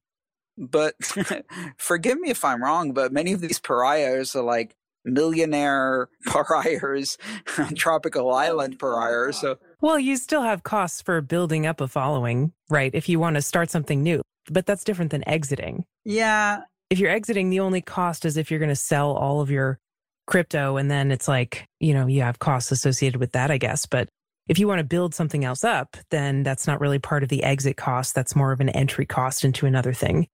But 0.60 0.96
forgive 1.78 2.20
me 2.20 2.30
if 2.30 2.44
I'm 2.44 2.62
wrong, 2.62 2.92
but 2.92 3.14
many 3.14 3.32
of 3.32 3.42
these 3.42 3.60
pariahs 3.60 4.36
are 4.36 4.44
like 4.44 4.76
millionaire 5.06 6.10
pariahs, 6.28 7.18
tropical 7.76 8.34
island 8.34 8.76
oh 8.76 8.86
pariahs. 8.86 9.40
So, 9.40 9.58
well, 9.82 9.98
you 9.98 10.18
still 10.18 10.42
have 10.42 10.64
costs 10.64 11.02
for 11.02 11.22
building 11.22 11.66
up 11.66 11.82
a 11.82 11.88
following, 11.88 12.52
right? 12.70 12.94
If 12.94 13.08
you 13.10 13.20
want 13.20 13.36
to 13.36 13.42
start 13.42 13.70
something 13.70 14.04
new, 14.04 14.22
but 14.52 14.66
that's 14.66 14.84
different 14.84 15.12
than 15.12 15.28
exiting. 15.28 15.86
Yeah. 16.04 16.62
If 16.90 17.00
you're 17.00 17.12
exiting, 17.12 17.50
the 17.50 17.62
only 17.62 17.82
cost 17.82 18.26
is 18.26 18.36
if 18.36 18.52
you're 18.52 18.60
going 18.60 18.70
to 18.70 18.76
sell 18.76 19.12
all 19.12 19.42
of 19.42 19.50
your 19.50 19.80
crypto 20.28 20.78
and 20.78 20.90
then 20.90 21.12
it's 21.12 21.28
like, 21.28 21.66
you 21.80 21.94
know, 21.94 22.08
you 22.08 22.22
have 22.22 22.40
costs 22.40 22.72
associated 22.72 23.20
with 23.20 23.32
that, 23.32 23.52
I 23.52 23.58
guess. 23.58 23.86
But 23.86 24.10
if 24.48 24.58
you 24.58 24.68
want 24.68 24.80
to 24.80 24.84
build 24.84 25.14
something 25.14 25.46
else 25.46 25.64
up, 25.64 25.96
then 26.10 26.42
that's 26.42 26.66
not 26.66 26.82
really 26.82 26.98
part 26.98 27.22
of 27.22 27.30
the 27.30 27.44
exit 27.44 27.78
cost. 27.78 28.16
That's 28.16 28.36
more 28.36 28.52
of 28.52 28.60
an 28.60 28.70
entry 28.70 29.06
cost 29.06 29.46
into 29.46 29.68
another 29.68 29.94
thing. 29.94 30.28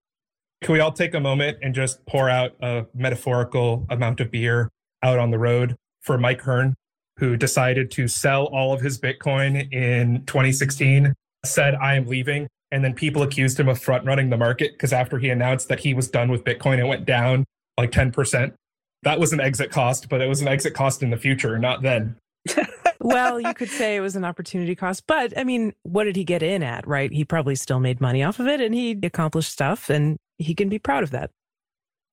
Can 0.65 0.73
we 0.73 0.79
all 0.79 0.91
take 0.91 1.13
a 1.13 1.19
moment 1.19 1.59
and 1.61 1.75
just 1.75 2.03
pour 2.07 2.27
out 2.27 2.55
a 2.59 2.87
metaphorical 2.95 3.85
amount 3.87 4.19
of 4.19 4.31
beer 4.31 4.71
out 5.03 5.19
on 5.19 5.29
the 5.29 5.37
road 5.37 5.75
for 6.01 6.17
Mike 6.17 6.41
Hearn, 6.41 6.73
who 7.19 7.37
decided 7.37 7.91
to 7.91 8.07
sell 8.07 8.45
all 8.45 8.73
of 8.73 8.81
his 8.81 8.99
Bitcoin 8.99 9.71
in 9.71 10.25
2016, 10.25 11.13
said, 11.45 11.75
I 11.75 11.93
am 11.93 12.07
leaving. 12.07 12.47
And 12.71 12.83
then 12.83 12.95
people 12.95 13.21
accused 13.21 13.59
him 13.59 13.69
of 13.69 13.79
front 13.79 14.07
running 14.07 14.31
the 14.31 14.37
market 14.37 14.71
because 14.71 14.91
after 14.91 15.19
he 15.19 15.29
announced 15.29 15.67
that 15.69 15.81
he 15.81 15.93
was 15.93 16.07
done 16.07 16.31
with 16.31 16.43
Bitcoin, 16.43 16.79
it 16.79 16.85
went 16.85 17.05
down 17.05 17.45
like 17.77 17.91
10%. 17.91 18.51
That 19.03 19.19
was 19.19 19.33
an 19.33 19.39
exit 19.39 19.69
cost, 19.69 20.09
but 20.09 20.19
it 20.19 20.27
was 20.27 20.41
an 20.41 20.47
exit 20.47 20.73
cost 20.73 21.03
in 21.03 21.11
the 21.11 21.17
future, 21.17 21.59
not 21.59 21.83
then. 21.83 22.15
well, 22.99 23.39
you 23.39 23.53
could 23.53 23.69
say 23.69 23.97
it 23.97 24.01
was 24.01 24.15
an 24.15 24.25
opportunity 24.25 24.73
cost, 24.73 25.03
but 25.05 25.31
I 25.37 25.43
mean, 25.43 25.75
what 25.83 26.05
did 26.05 26.15
he 26.15 26.23
get 26.23 26.41
in 26.41 26.63
at, 26.63 26.87
right? 26.87 27.11
He 27.11 27.23
probably 27.23 27.53
still 27.53 27.79
made 27.79 28.01
money 28.01 28.23
off 28.23 28.39
of 28.39 28.47
it 28.47 28.61
and 28.61 28.73
he 28.73 28.97
accomplished 29.03 29.51
stuff 29.51 29.91
and 29.91 30.17
he 30.37 30.53
can 30.53 30.69
be 30.69 30.79
proud 30.79 31.03
of 31.03 31.11
that. 31.11 31.31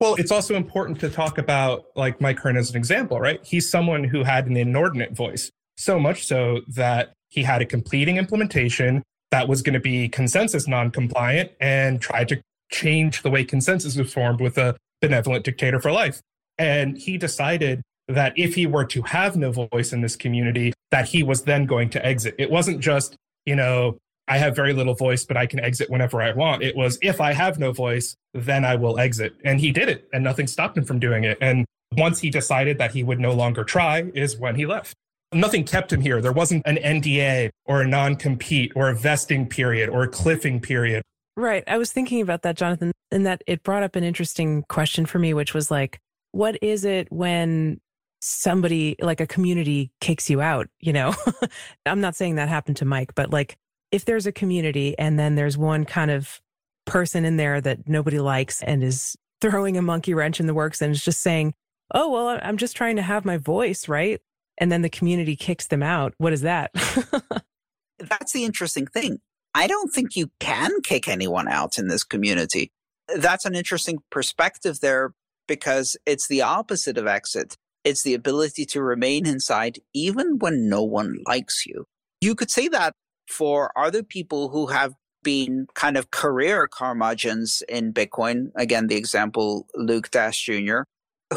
Well, 0.01 0.17
it's 0.17 0.33
also 0.33 0.55
important 0.55 0.99
to 1.01 1.09
talk 1.09 1.39
about 1.39 1.85
like 1.95 2.21
Mike 2.21 2.41
Hearn 2.41 2.57
as 2.57 2.71
an 2.71 2.77
example, 2.77 3.21
right? 3.21 3.41
He's 3.45 3.71
someone 3.71 4.05
who 4.05 4.25
had 4.25 4.47
an 4.47 4.57
inordinate 4.57 5.15
voice, 5.17 5.51
so 5.77 5.99
much 5.99 6.27
so 6.27 6.61
that 6.69 7.13
he 7.29 7.45
had 7.45 7.63
a 7.63 7.65
completing 7.67 8.17
implementation 8.17 9.03
that 9.31 9.49
was 9.49 9.63
going 9.63 9.75
to 9.75 9.81
be 9.81 10.09
consensus 10.09 10.67
non-compliant 10.67 11.53
and 11.61 12.01
tried 12.01 12.29
to 12.29 12.43
change 12.71 13.23
the 13.23 13.31
way 13.31 13.45
consensus 13.45 13.97
was 13.97 14.13
formed 14.13 14.41
with 14.41 14.59
a 14.59 14.77
benevolent 15.01 15.45
dictator 15.45 15.81
for 15.81 15.93
life. 15.93 16.21
And 16.59 16.99
he 16.99 17.17
decided 17.17 17.81
that 18.09 18.33
if 18.37 18.55
he 18.57 18.67
were 18.67 18.85
to 18.87 19.03
have 19.03 19.37
no 19.37 19.53
voice 19.53 19.93
in 19.93 20.01
this 20.01 20.17
community, 20.17 20.73
that 20.91 21.09
he 21.09 21.23
was 21.23 21.43
then 21.43 21.65
going 21.65 21.91
to 21.91 22.05
exit. 22.05 22.35
It 22.39 22.51
wasn't 22.51 22.81
just, 22.81 23.17
you 23.47 23.57
know, 23.57 23.99
I 24.33 24.39
have 24.39 24.57
very 24.57 24.73
little 24.73 24.95
voice, 24.95 25.27
but 25.27 25.37
I 25.37 25.45
can 25.45 25.61
exit 25.61 25.91
whenever 25.91 26.23
I 26.23 26.33
want. 26.33 26.63
It 26.63 26.75
was 26.75 26.99
if 27.03 27.21
I 27.21 27.35
have 27.35 27.59
no 27.59 27.71
voice, 27.71 28.17
then 28.33 28.65
I 28.65 28.77
will 28.77 28.99
exit. 28.99 29.35
And 29.45 29.61
he 29.61 29.73
did 29.73 29.91
it, 29.91 30.09
and 30.11 30.25
nothing 30.25 30.47
stopped 30.47 30.79
him 30.79 30.85
from 30.85 30.99
doing 30.99 31.25
it. 31.25 31.37
And 31.43 31.67
once 31.99 32.19
he 32.21 32.31
decided 32.31 32.79
that 32.79 32.93
he 32.93 33.03
would 33.03 33.21
no 33.21 33.35
longer 33.35 33.63
try, 33.63 34.11
is 34.15 34.39
when 34.39 34.55
he 34.55 34.65
left. 34.65 34.95
Nothing 35.35 35.65
kept 35.65 35.93
him 35.93 36.01
here. 36.01 36.23
There 36.23 36.33
wasn't 36.33 36.67
an 36.67 36.77
NDA 36.77 37.51
or 37.67 37.83
a 37.83 37.87
non 37.87 38.17
compete 38.17 38.73
or 38.75 38.89
a 38.89 38.95
vesting 38.95 39.47
period 39.47 39.91
or 39.91 40.03
a 40.05 40.09
cliffing 40.09 40.61
period. 40.61 41.03
Right. 41.37 41.63
I 41.67 41.77
was 41.77 41.93
thinking 41.93 42.23
about 42.23 42.41
that, 42.41 42.57
Jonathan, 42.57 42.91
and 43.11 43.27
that 43.27 43.43
it 43.47 43.63
brought 43.63 43.83
up 43.83 43.97
an 43.97 44.05
interesting 44.05 44.63
question 44.71 45.05
for 45.05 45.19
me, 45.19 45.35
which 45.35 45.53
was 45.53 45.71
like, 45.71 45.99
what 46.31 46.57
is 46.63 46.87
it 46.87 47.13
when 47.13 47.83
somebody 48.23 48.97
like 48.99 49.21
a 49.21 49.27
community 49.27 49.93
kicks 50.01 50.31
you 50.31 50.41
out? 50.41 50.69
You 50.81 50.95
know, 50.95 51.15
I'm 51.87 52.01
not 52.01 52.17
saying 52.17 52.37
that 52.37 52.49
happened 52.49 52.79
to 52.79 52.87
Mike, 52.87 53.15
but 53.15 53.31
like 53.31 53.59
if 53.93 54.07
there's 54.07 54.27
a 54.27 54.33
community 54.33 54.99
and 54.99 55.19
then 55.19 55.37
there's 55.37 55.57
one 55.57 55.85
kind 55.85 56.11
of 56.11 56.41
person 56.87 57.25
in 57.25 57.37
there 57.37 57.61
that 57.61 57.89
nobody 57.89 58.19
likes 58.19 58.63
and 58.63 58.83
is 58.83 59.17
throwing 59.41 59.77
a 59.77 59.83
monkey 59.83 60.15
wrench 60.15 60.41
in 60.41 60.47
the 60.47 60.55
works 60.55 60.81
and 60.81 60.93
is 60.93 61.05
just 61.05 61.21
saying, 61.21 61.55
oh, 61.95 62.11
well, 62.11 62.41
I'm 62.43 62.57
just 62.57 62.77
trying 62.77 62.97
to 62.97 63.03
have 63.03 63.25
my 63.25 63.37
voice, 63.37 63.87
right? 63.87 64.21
And 64.59 64.73
then 64.73 64.83
the 64.83 64.89
community 64.89 65.37
kicks 65.37 65.67
them 65.67 65.83
out. 65.83 66.15
What 66.19 66.33
is 66.33 66.41
that? 66.41 66.71
That's 67.99 68.33
the 68.33 68.45
interesting 68.45 68.87
thing. 68.87 69.19
I 69.55 69.67
don't 69.67 69.93
think 69.93 70.17
you 70.17 70.31
can 70.41 70.81
kick 70.83 71.09
anyone 71.09 71.49
out 71.49 71.79
in 71.79 71.89
this 71.89 72.05
community. 72.05 72.73
That's 73.15 73.45
an 73.45 73.55
interesting 73.55 73.99
perspective 74.11 74.81
there 74.81 75.13
because 75.47 75.97
it's 76.07 76.29
the 76.29 76.43
opposite 76.43 76.97
of 76.97 77.07
exit. 77.07 77.57
It's 77.85 78.03
the 78.03 78.15
ability 78.15 78.65
to 78.67 78.83
remain 78.83 79.27
inside 79.27 79.81
even 79.93 80.39
when 80.39 80.69
no 80.69 80.83
one 80.83 81.19
likes 81.27 81.67
you. 81.67 81.87
You 82.21 82.35
could 82.35 82.51
say 82.51 82.69
that 82.69 82.95
for 83.29 83.73
other 83.77 84.03
people 84.03 84.49
who 84.51 84.67
have 84.67 84.95
been 85.23 85.67
kind 85.75 85.97
of 85.97 86.11
career 86.11 86.69
curmudgeons 86.69 87.63
in 87.69 87.93
Bitcoin, 87.93 88.51
again, 88.57 88.89
the 88.89 88.97
example 88.97 89.67
Luke 89.75 90.11
Dash 90.11 90.41
Jr., 90.45 90.81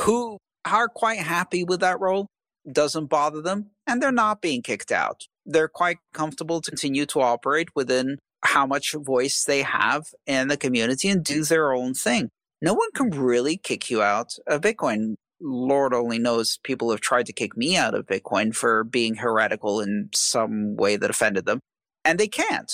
who 0.02 0.39
are 0.65 0.88
quite 0.88 1.19
happy 1.19 1.63
with 1.63 1.80
that 1.82 2.00
role, 2.00 2.28
doesn't 2.71 3.08
bother 3.08 3.41
them, 3.41 3.71
and 3.86 4.02
they're 4.02 4.12
not 4.12 4.41
being 4.41 4.62
kicked 4.62 4.91
out. 4.91 5.28
They're 5.45 5.67
quite 5.67 5.98
comfortable 6.13 6.62
to 6.62 6.71
continue 6.71 7.06
to 7.08 7.21
operate 7.21 7.69
within 7.76 8.17
how 8.43 8.65
much 8.65 8.93
voice 8.93 9.43
they 9.45 9.62
have 9.62 10.06
in 10.26 10.48
the 10.48 10.58
community 10.58 11.10
and 11.10 11.24
do 11.24 11.43
their 11.43 11.74
own 11.74 11.93
thing. 11.93 12.30
No 12.62 12.74
one 12.74 12.89
can 12.95 13.10
really 13.12 13.58
kick 13.58 13.89
you 13.89 14.02
out 14.02 14.34
of 14.48 14.62
Bitcoin. 14.62 15.15
Lord 15.39 15.93
only 15.93 16.17
knows 16.17 16.58
people 16.63 16.89
have 16.91 17.02
tried 17.02 17.26
to 17.28 17.34
kick 17.34 17.56
me 17.56 17.78
out 17.78 17.93
of 17.93 18.08
Bitcoin 18.08 18.56
for 18.56 18.84
being 18.84 19.15
heretical 19.15 19.82
in 19.82 20.10
some 20.13 20.76
way 20.76 20.95
that 20.95 21.10
offended 21.10 21.45
them 21.45 21.60
and 22.06 22.20
they 22.20 22.28
can't. 22.28 22.72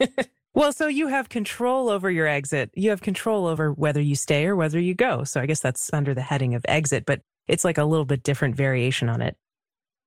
well, 0.54 0.72
so 0.72 0.86
you 0.86 1.08
have 1.08 1.28
control 1.28 1.88
over 1.88 2.10
your 2.10 2.26
exit. 2.26 2.70
You 2.74 2.90
have 2.90 3.00
control 3.00 3.46
over 3.46 3.72
whether 3.72 4.00
you 4.00 4.16
stay 4.16 4.44
or 4.46 4.56
whether 4.56 4.78
you 4.78 4.94
go. 4.94 5.24
So 5.24 5.40
I 5.40 5.46
guess 5.46 5.60
that's 5.60 5.92
under 5.92 6.12
the 6.12 6.20
heading 6.22 6.54
of 6.54 6.64
exit, 6.68 7.06
but 7.06 7.20
it's 7.48 7.64
like 7.64 7.78
a 7.78 7.84
little 7.84 8.04
bit 8.04 8.22
different 8.22 8.56
variation 8.56 9.08
on 9.08 9.22
it. 9.22 9.36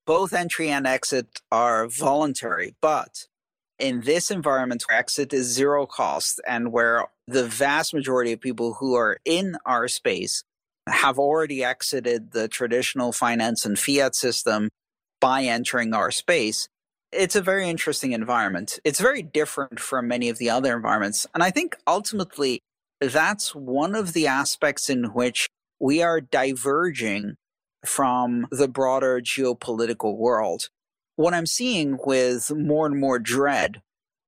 Both 0.05 0.33
entry 0.33 0.69
and 0.69 0.85
exit 0.85 1.41
are 1.51 1.87
voluntary, 1.87 2.75
but 2.81 3.25
in 3.79 4.01
this 4.01 4.31
environment 4.31 4.83
where 4.87 4.97
exit 4.97 5.33
is 5.33 5.47
zero 5.47 5.85
cost 5.85 6.41
and 6.47 6.71
where 6.71 7.05
the 7.27 7.45
vast 7.45 7.93
majority 7.93 8.31
of 8.31 8.41
people 8.41 8.75
who 8.75 8.95
are 8.95 9.17
in 9.25 9.57
our 9.65 9.87
space 9.87 10.43
have 10.87 11.19
already 11.19 11.63
exited 11.63 12.31
the 12.31 12.47
traditional 12.47 13.11
finance 13.11 13.65
and 13.65 13.77
fiat 13.77 14.15
system 14.15 14.69
by 15.19 15.43
entering 15.43 15.93
our 15.93 16.11
space, 16.11 16.67
it's 17.11 17.35
a 17.35 17.41
very 17.41 17.69
interesting 17.69 18.11
environment. 18.11 18.79
It's 18.83 18.99
very 18.99 19.21
different 19.21 19.79
from 19.79 20.07
many 20.07 20.29
of 20.29 20.37
the 20.37 20.49
other 20.49 20.75
environments. 20.75 21.25
And 21.33 21.43
I 21.43 21.51
think 21.51 21.77
ultimately 21.85 22.61
that's 22.99 23.55
one 23.55 23.95
of 23.95 24.13
the 24.13 24.27
aspects 24.27 24.89
in 24.89 25.05
which 25.05 25.47
we 25.79 26.01
are 26.01 26.19
diverging 26.19 27.35
from 27.85 28.47
the 28.51 28.67
broader 28.67 29.21
geopolitical 29.21 30.17
world. 30.17 30.69
What 31.15 31.33
I'm 31.33 31.45
seeing 31.45 31.97
with 32.03 32.51
more 32.51 32.85
and 32.85 32.99
more 32.99 33.19
dread 33.19 33.81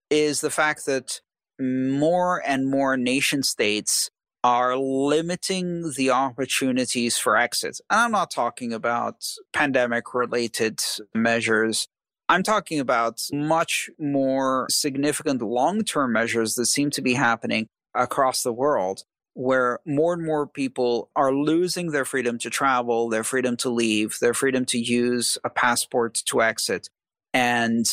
is 0.10 0.42
the 0.42 0.50
fact 0.50 0.86
that 0.86 1.22
more 1.60 2.42
and 2.46 2.70
more 2.70 2.96
nation 2.96 3.44
states 3.44 4.10
are 4.44 4.78
limiting 4.78 5.92
the 5.98 6.10
opportunities 6.10 7.18
for 7.18 7.36
exit. 7.36 7.80
And 7.90 8.00
I'm 8.00 8.12
not 8.12 8.32
talking 8.32 8.72
about 8.72 9.16
pandemic 9.52 10.14
related 10.14 10.80
measures 11.14 11.88
I'm 12.30 12.44
talking 12.44 12.80
about 12.80 13.22
much 13.34 13.90
more 13.98 14.68
significant 14.70 15.42
long 15.42 15.84
term 15.84 16.14
measures 16.14 16.54
that 16.56 16.68
seem 16.68 16.92
to 16.92 17.02
be 17.02 17.16
happening 17.16 17.68
across 17.96 18.44
the 18.44 18.54
world 18.54 19.04
where 19.34 19.80
more 19.86 20.14
and 20.14 20.26
more 20.26 20.46
people 20.46 21.10
are 21.16 21.34
losing 21.34 21.92
their 21.92 22.06
freedom 22.06 22.38
to 22.38 22.50
travel, 22.50 23.10
their 23.10 23.24
freedom 23.24 23.56
to 23.58 23.70
leave, 23.70 24.18
their 24.22 24.34
freedom 24.34 24.66
to 24.66 24.78
use 24.78 25.38
a 25.44 25.50
passport 25.50 26.16
to 26.26 26.42
exit. 26.42 26.90
And 27.34 27.86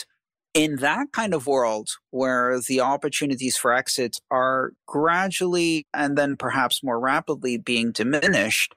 in 0.55 0.77
that 0.77 1.13
kind 1.13 1.35
of 1.35 1.47
world 1.47 1.91
where 2.11 2.61
the 2.61 2.81
opportunities 2.81 3.57
for 3.57 3.73
exit 3.73 4.19
are 4.31 4.73
gradually 4.87 5.87
and 5.95 6.17
then 6.17 6.37
perhaps 6.37 6.83
more 6.83 6.99
rapidly 6.99 7.59
being 7.59 7.93
diminished, 7.93 8.75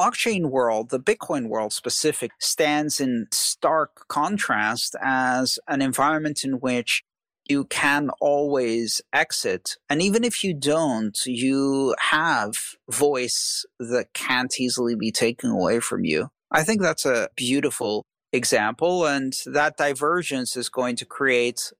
blockchain 0.00 0.46
world, 0.46 0.90
the 0.90 1.00
Bitcoin 1.00 1.48
world 1.48 1.72
specific, 1.72 2.32
stands 2.38 3.00
in 3.00 3.26
stark 3.32 4.08
contrast 4.08 4.96
as 5.02 5.58
an 5.68 5.82
environment 5.82 6.42
in 6.42 6.54
which 6.54 7.02
you 7.48 7.64
can 7.64 8.10
always 8.20 9.02
exit. 9.12 9.76
And 9.90 10.00
even 10.00 10.24
if 10.24 10.42
you 10.42 10.54
don't, 10.54 11.18
you 11.26 11.94
have 11.98 12.54
voice 12.90 13.66
that 13.78 14.06
can't 14.14 14.52
easily 14.58 14.94
be 14.94 15.10
taken 15.10 15.50
away 15.50 15.80
from 15.80 16.04
you. 16.04 16.28
I 16.50 16.62
think 16.62 16.80
that's 16.80 17.04
a 17.04 17.28
beautiful 17.36 18.04
example. 18.32 19.04
And 19.04 19.34
that 19.46 19.76
divergence 19.76 20.56
is 20.56 20.68
going 20.68 20.96
to 20.96 21.04
create 21.04 21.72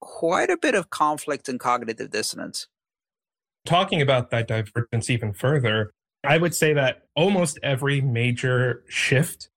quite 0.00 0.50
a 0.50 0.58
bit 0.58 0.74
of 0.74 0.90
conflict 0.90 1.48
and 1.48 1.58
cognitive 1.58 2.10
dissonance. 2.10 2.68
Talking 3.64 4.00
about 4.00 4.30
that 4.30 4.46
divergence 4.46 5.10
even 5.10 5.32
further, 5.32 5.90
I 6.26 6.38
would 6.38 6.54
say 6.54 6.72
that 6.74 7.02
almost 7.14 7.58
every 7.62 8.00
major 8.00 8.82
shift 8.88 9.48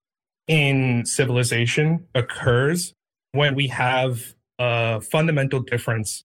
in 0.48 1.06
civilization 1.06 2.08
occurs 2.16 2.94
when 3.32 3.56
we 3.56 3.68
have 3.68 4.34
a 4.58 5.00
fundamental 5.02 5.62
difference 5.62 6.24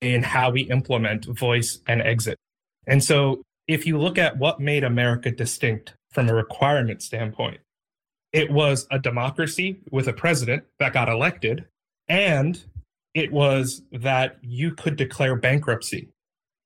in 0.00 0.22
how 0.22 0.50
we 0.50 0.62
implement 0.62 1.24
voice 1.26 1.80
and 1.86 2.02
exit. 2.02 2.36
And 2.86 3.02
so, 3.02 3.42
if 3.66 3.86
you 3.86 3.98
look 3.98 4.18
at 4.18 4.36
what 4.36 4.60
made 4.60 4.84
America 4.84 5.30
distinct 5.30 5.94
from 6.10 6.28
a 6.28 6.34
requirement 6.34 7.02
standpoint, 7.02 7.60
it 8.32 8.50
was 8.50 8.86
a 8.90 8.98
democracy 8.98 9.80
with 9.90 10.06
a 10.06 10.12
president 10.12 10.64
that 10.78 10.92
got 10.92 11.08
elected, 11.08 11.64
and 12.08 12.62
it 13.14 13.32
was 13.32 13.82
that 13.92 14.38
you 14.42 14.72
could 14.72 14.96
declare 14.96 15.36
bankruptcy, 15.36 16.08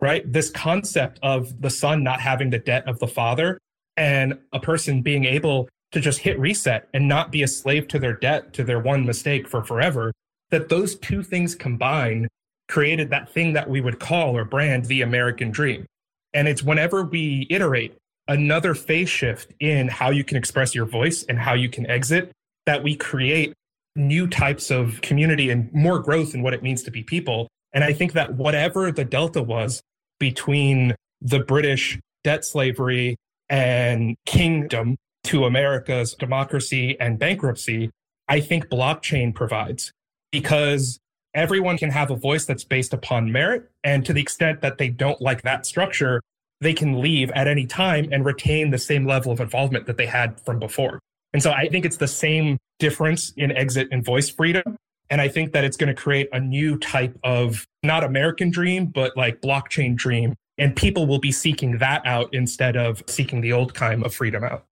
right? 0.01 0.31
This 0.31 0.51
concept 0.51 1.19
of 1.23 1.61
the 1.61 1.71
son 1.71 2.03
not 2.03 2.21
having 2.21 2.51
the 2.51 2.59
debt 2.59 2.87
of 2.87 2.99
the 2.99 3.09
father 3.09 3.59
and 3.97 4.39
a 4.53 4.61
person 4.61 5.03
being 5.03 5.25
able 5.25 5.69
to 5.93 6.01
just 6.01 6.21
hit 6.21 6.39
reset 6.39 6.89
and 6.95 7.09
not 7.09 7.33
be 7.33 7.43
a 7.43 7.49
slave 7.49 7.89
to 7.89 7.99
their 7.99 8.13
debt, 8.13 8.53
to 8.53 8.65
their 8.65 8.79
one 8.79 9.05
mistake 9.05 9.49
for 9.49 9.65
forever, 9.65 10.13
that 10.51 10.69
those 10.69 10.97
two 10.97 11.23
things 11.23 11.55
combined 11.55 12.29
created 12.69 13.11
that 13.11 13.31
thing 13.33 13.55
that 13.55 13.69
we 13.69 13.81
would 13.81 13.99
call 13.99 14.37
or 14.37 14.45
brand 14.45 14.85
the 14.85 15.03
American 15.03 15.51
dream. 15.51 15.87
And 16.35 16.47
it's 16.47 16.63
whenever 16.63 17.03
we 17.05 17.47
iterate 17.51 17.97
another 18.29 18.75
phase 18.75 19.09
shift 19.09 19.53
in 19.59 19.89
how 19.89 20.11
you 20.11 20.23
can 20.23 20.37
express 20.37 20.75
your 20.75 20.85
voice 20.85 21.25
and 21.25 21.39
how 21.39 21.55
you 21.55 21.71
can 21.71 21.87
exit 21.87 22.31
that 22.67 22.83
we 22.83 22.95
create 22.95 23.55
new 23.97 24.27
types 24.27 24.71
of 24.71 25.01
community 25.01 25.49
and 25.51 25.73
more 25.73 25.99
growth 25.99 26.35
in 26.35 26.43
what 26.43 26.53
it 26.53 26.63
means 26.63 26.83
to 26.83 26.91
be 26.91 27.03
people. 27.03 27.49
And 27.73 27.83
I 27.83 27.95
think 27.95 28.13
that 28.13 28.35
whatever 28.35 28.93
the 28.93 29.05
delta 29.05 29.43
was 29.43 29.81
between 30.19 30.95
the 31.21 31.41
British 31.41 31.99
debt 32.25 32.45
slavery 32.45 33.17
and 33.49 34.17
kingdom 34.27 34.97
to 35.25 35.45
America's 35.45 36.15
democracy 36.15 36.99
and 37.01 37.19
bankruptcy, 37.19 37.91
I 38.29 38.41
think 38.41 38.69
blockchain 38.69 39.35
provides 39.35 39.93
because 40.31 40.99
everyone 41.35 41.79
can 41.79 41.91
have 41.91 42.11
a 42.11 42.17
voice 42.17 42.45
that's 42.45 42.65
based 42.65 42.93
upon 42.93 43.33
merit. 43.33 43.71
And 43.85 44.05
to 44.07 44.13
the 44.13 44.21
extent 44.21 44.61
that 44.61 44.79
they 44.79 44.89
don't 44.89 45.21
like 45.21 45.43
that 45.43 45.67
structure, 45.67 46.21
they 46.61 46.75
can 46.75 47.01
leave 47.01 47.31
at 47.33 47.47
any 47.47 47.67
time 47.67 48.09
and 48.13 48.25
retain 48.25 48.71
the 48.71 48.79
same 48.79 49.07
level 49.07 49.33
of 49.33 49.41
involvement 49.41 49.87
that 49.87 49.97
they 49.97 50.07
had 50.07 50.41
from 50.41 50.59
before. 50.59 51.01
And 51.33 51.43
so 51.43 51.53
I 51.53 51.69
think 51.69 51.85
it's 51.85 51.99
the 51.99 52.09
same 52.09 52.59
difference 52.79 53.33
in 53.37 53.53
exit 53.53 53.89
and 53.93 54.05
voice 54.05 54.29
freedom. 54.29 54.77
And 55.11 55.21
I 55.21 55.29
think 55.29 55.53
that 55.53 55.65
it's 55.65 55.77
going 55.77 55.95
to 55.95 56.01
create 56.01 56.29
a 56.33 56.41
new 56.41 56.79
type 56.79 57.19
of 57.25 57.67
not 57.83 58.05
American 58.05 58.51
dream, 58.51 58.87
but 58.87 59.17
like 59.17 59.41
blockchain 59.41 59.97
dream. 59.97 60.35
And 60.59 60.75
people 60.75 61.07
will 61.07 61.21
be 61.21 61.33
seeking 61.33 61.79
that 61.79 62.03
out 62.05 62.29
instead 62.33 62.77
of 62.77 63.03
seeking 63.07 63.41
the 63.41 63.53
old 63.53 63.75
kind 63.75 64.05
of 64.05 64.15
freedom 64.15 64.45
out. 64.45 64.65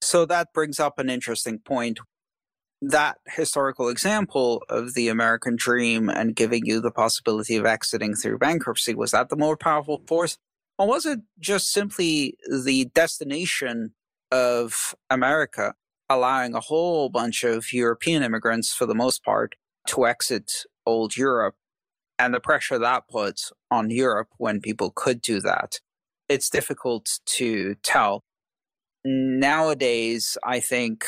So 0.00 0.24
that 0.26 0.52
brings 0.52 0.80
up 0.80 0.98
an 0.98 1.10
interesting 1.10 1.58
point. 1.58 1.98
That 2.80 3.18
historical 3.28 3.88
example 3.88 4.64
of 4.68 4.94
the 4.94 5.08
American 5.08 5.54
dream 5.56 6.08
and 6.08 6.34
giving 6.34 6.66
you 6.66 6.80
the 6.80 6.90
possibility 6.90 7.56
of 7.56 7.66
exiting 7.66 8.14
through 8.14 8.38
bankruptcy, 8.38 8.94
was 8.94 9.12
that 9.12 9.28
the 9.28 9.36
more 9.36 9.56
powerful 9.56 10.02
force? 10.06 10.36
Or 10.78 10.88
was 10.88 11.06
it 11.06 11.20
just 11.38 11.72
simply 11.72 12.36
the 12.48 12.86
destination 12.94 13.94
of 14.32 14.94
America 15.10 15.74
allowing 16.12 16.54
a 16.54 16.60
whole 16.60 17.08
bunch 17.08 17.44
of 17.44 17.72
European 17.72 18.22
immigrants, 18.22 18.72
for 18.72 18.86
the 18.86 18.94
most 18.94 19.24
part, 19.24 19.54
to 19.88 20.06
exit 20.06 20.64
old 20.86 21.16
Europe 21.16 21.56
and 22.18 22.32
the 22.32 22.40
pressure 22.40 22.78
that 22.78 23.08
puts 23.08 23.52
on 23.70 23.90
Europe 23.90 24.28
when 24.38 24.60
people 24.60 24.92
could 24.94 25.20
do 25.20 25.40
that? 25.40 25.80
It's 26.28 26.48
difficult 26.50 27.20
to 27.26 27.74
tell. 27.82 28.24
Nowadays, 29.04 30.38
I 30.44 30.60
think 30.60 31.04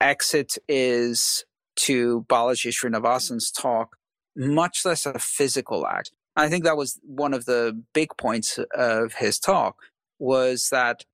exit 0.00 0.56
is, 0.68 1.44
to 1.76 2.24
Balaji 2.28 2.70
Srinivasan's 2.70 3.50
talk, 3.50 3.96
much 4.36 4.84
less 4.84 5.06
a 5.06 5.18
physical 5.18 5.86
act. 5.86 6.12
I 6.36 6.48
think 6.48 6.64
that 6.64 6.76
was 6.76 7.00
one 7.02 7.34
of 7.34 7.44
the 7.44 7.82
big 7.92 8.10
points 8.16 8.58
of 8.74 9.14
his 9.14 9.38
talk 9.38 9.76
was 10.18 10.68
that 10.70 11.04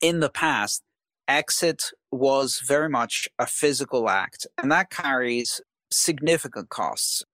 in 0.00 0.20
the 0.20 0.30
past, 0.30 0.82
exit 1.26 1.90
was 2.10 2.62
very 2.66 2.88
much 2.88 3.28
a 3.38 3.46
physical 3.46 4.08
act, 4.08 4.46
and 4.56 4.70
that 4.72 4.90
carries 4.90 5.60
significant 5.90 6.68
costs, 6.68 7.24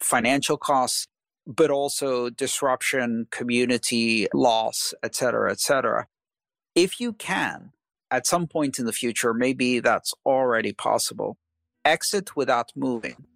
financial 0.00 0.56
costs, 0.56 1.06
but 1.46 1.70
also 1.70 2.30
disruption, 2.30 3.26
community 3.30 4.26
loss, 4.32 4.94
etc., 5.02 5.52
etc. 5.52 6.06
If 6.74 7.00
you 7.00 7.12
can, 7.12 7.72
at 8.10 8.26
some 8.26 8.46
point 8.46 8.78
in 8.78 8.86
the 8.86 8.92
future, 8.92 9.34
maybe 9.34 9.80
that's 9.80 10.14
already 10.24 10.72
possible, 10.72 11.36
exit 11.84 12.34
without 12.34 12.72
moving, 12.74 13.26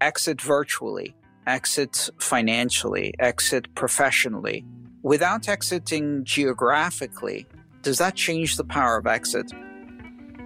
exit 0.00 0.40
virtually, 0.40 1.14
exit 1.46 2.10
financially, 2.18 3.14
exit 3.18 3.74
professionally. 3.74 4.64
Without 5.02 5.48
exiting 5.48 6.24
geographically, 6.24 7.46
does 7.82 7.98
that 7.98 8.14
change 8.14 8.56
the 8.56 8.64
power 8.64 8.96
of 8.96 9.06
exit? 9.06 9.52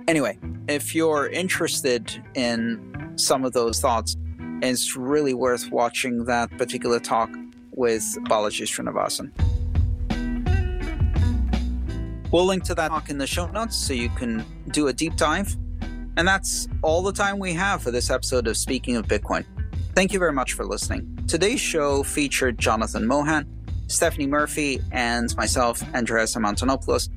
Anyway, 0.08 0.38
if 0.68 0.94
you're 0.94 1.28
interested 1.28 2.22
in 2.34 3.12
some 3.16 3.44
of 3.44 3.52
those 3.52 3.80
thoughts, 3.80 4.16
it's 4.62 4.96
really 4.96 5.34
worth 5.34 5.70
watching 5.72 6.24
that 6.26 6.48
particular 6.58 7.00
talk 7.00 7.28
with 7.72 8.04
Balaji 8.24 8.66
Srinivasan. 8.66 9.32
We'll 12.30 12.46
link 12.46 12.62
to 12.64 12.74
that 12.76 12.88
talk 12.88 13.10
in 13.10 13.18
the 13.18 13.26
show 13.26 13.46
notes 13.48 13.76
so 13.76 13.94
you 13.94 14.08
can 14.10 14.44
do 14.70 14.86
a 14.86 14.92
deep 14.92 15.16
dive. 15.16 15.56
And 16.16 16.26
that's 16.26 16.68
all 16.82 17.02
the 17.02 17.12
time 17.12 17.40
we 17.40 17.52
have 17.54 17.82
for 17.82 17.90
this 17.90 18.08
episode 18.08 18.46
of 18.46 18.56
Speaking 18.56 18.96
of 18.96 19.06
Bitcoin. 19.06 19.44
Thank 19.94 20.12
you 20.12 20.20
very 20.20 20.32
much 20.32 20.52
for 20.52 20.64
listening. 20.64 21.18
Today's 21.26 21.60
show 21.60 22.04
featured 22.04 22.58
Jonathan 22.58 23.06
Mohan, 23.06 23.46
Stephanie 23.88 24.26
Murphy, 24.28 24.80
and 24.92 25.34
myself, 25.36 25.82
Andreas 25.94 26.36
M. 26.36 26.44
Antonopoulos. 26.44 27.08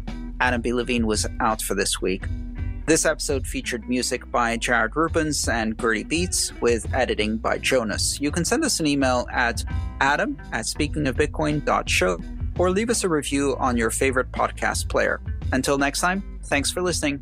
Adam 0.41 0.61
B. 0.61 0.73
Levine 0.73 1.05
was 1.05 1.27
out 1.39 1.61
for 1.61 1.75
this 1.75 2.01
week. 2.01 2.23
This 2.89 3.05
episode 3.05 3.45
featured 3.45 3.87
music 3.87 4.31
by 4.31 4.57
Jared 4.57 4.95
Rubens 4.95 5.47
and 5.47 5.79
Gertie 5.79 6.03
Beats 6.03 6.51
with 6.59 6.91
editing 6.91 7.37
by 7.37 7.59
Jonas. 7.59 8.19
You 8.19 8.31
can 8.31 8.43
send 8.43 8.63
us 8.63 8.79
an 8.79 8.87
email 8.87 9.27
at 9.31 9.63
adam 10.01 10.35
at 10.53 10.65
speakingofbitcoin.show 10.65 12.17
or 12.57 12.71
leave 12.71 12.89
us 12.89 13.03
a 13.03 13.09
review 13.09 13.55
on 13.59 13.77
your 13.77 13.91
favorite 13.91 14.31
podcast 14.31 14.89
player. 14.89 15.21
Until 15.51 15.77
next 15.77 15.99
time, 15.99 16.39
thanks 16.45 16.71
for 16.71 16.81
listening. 16.81 17.21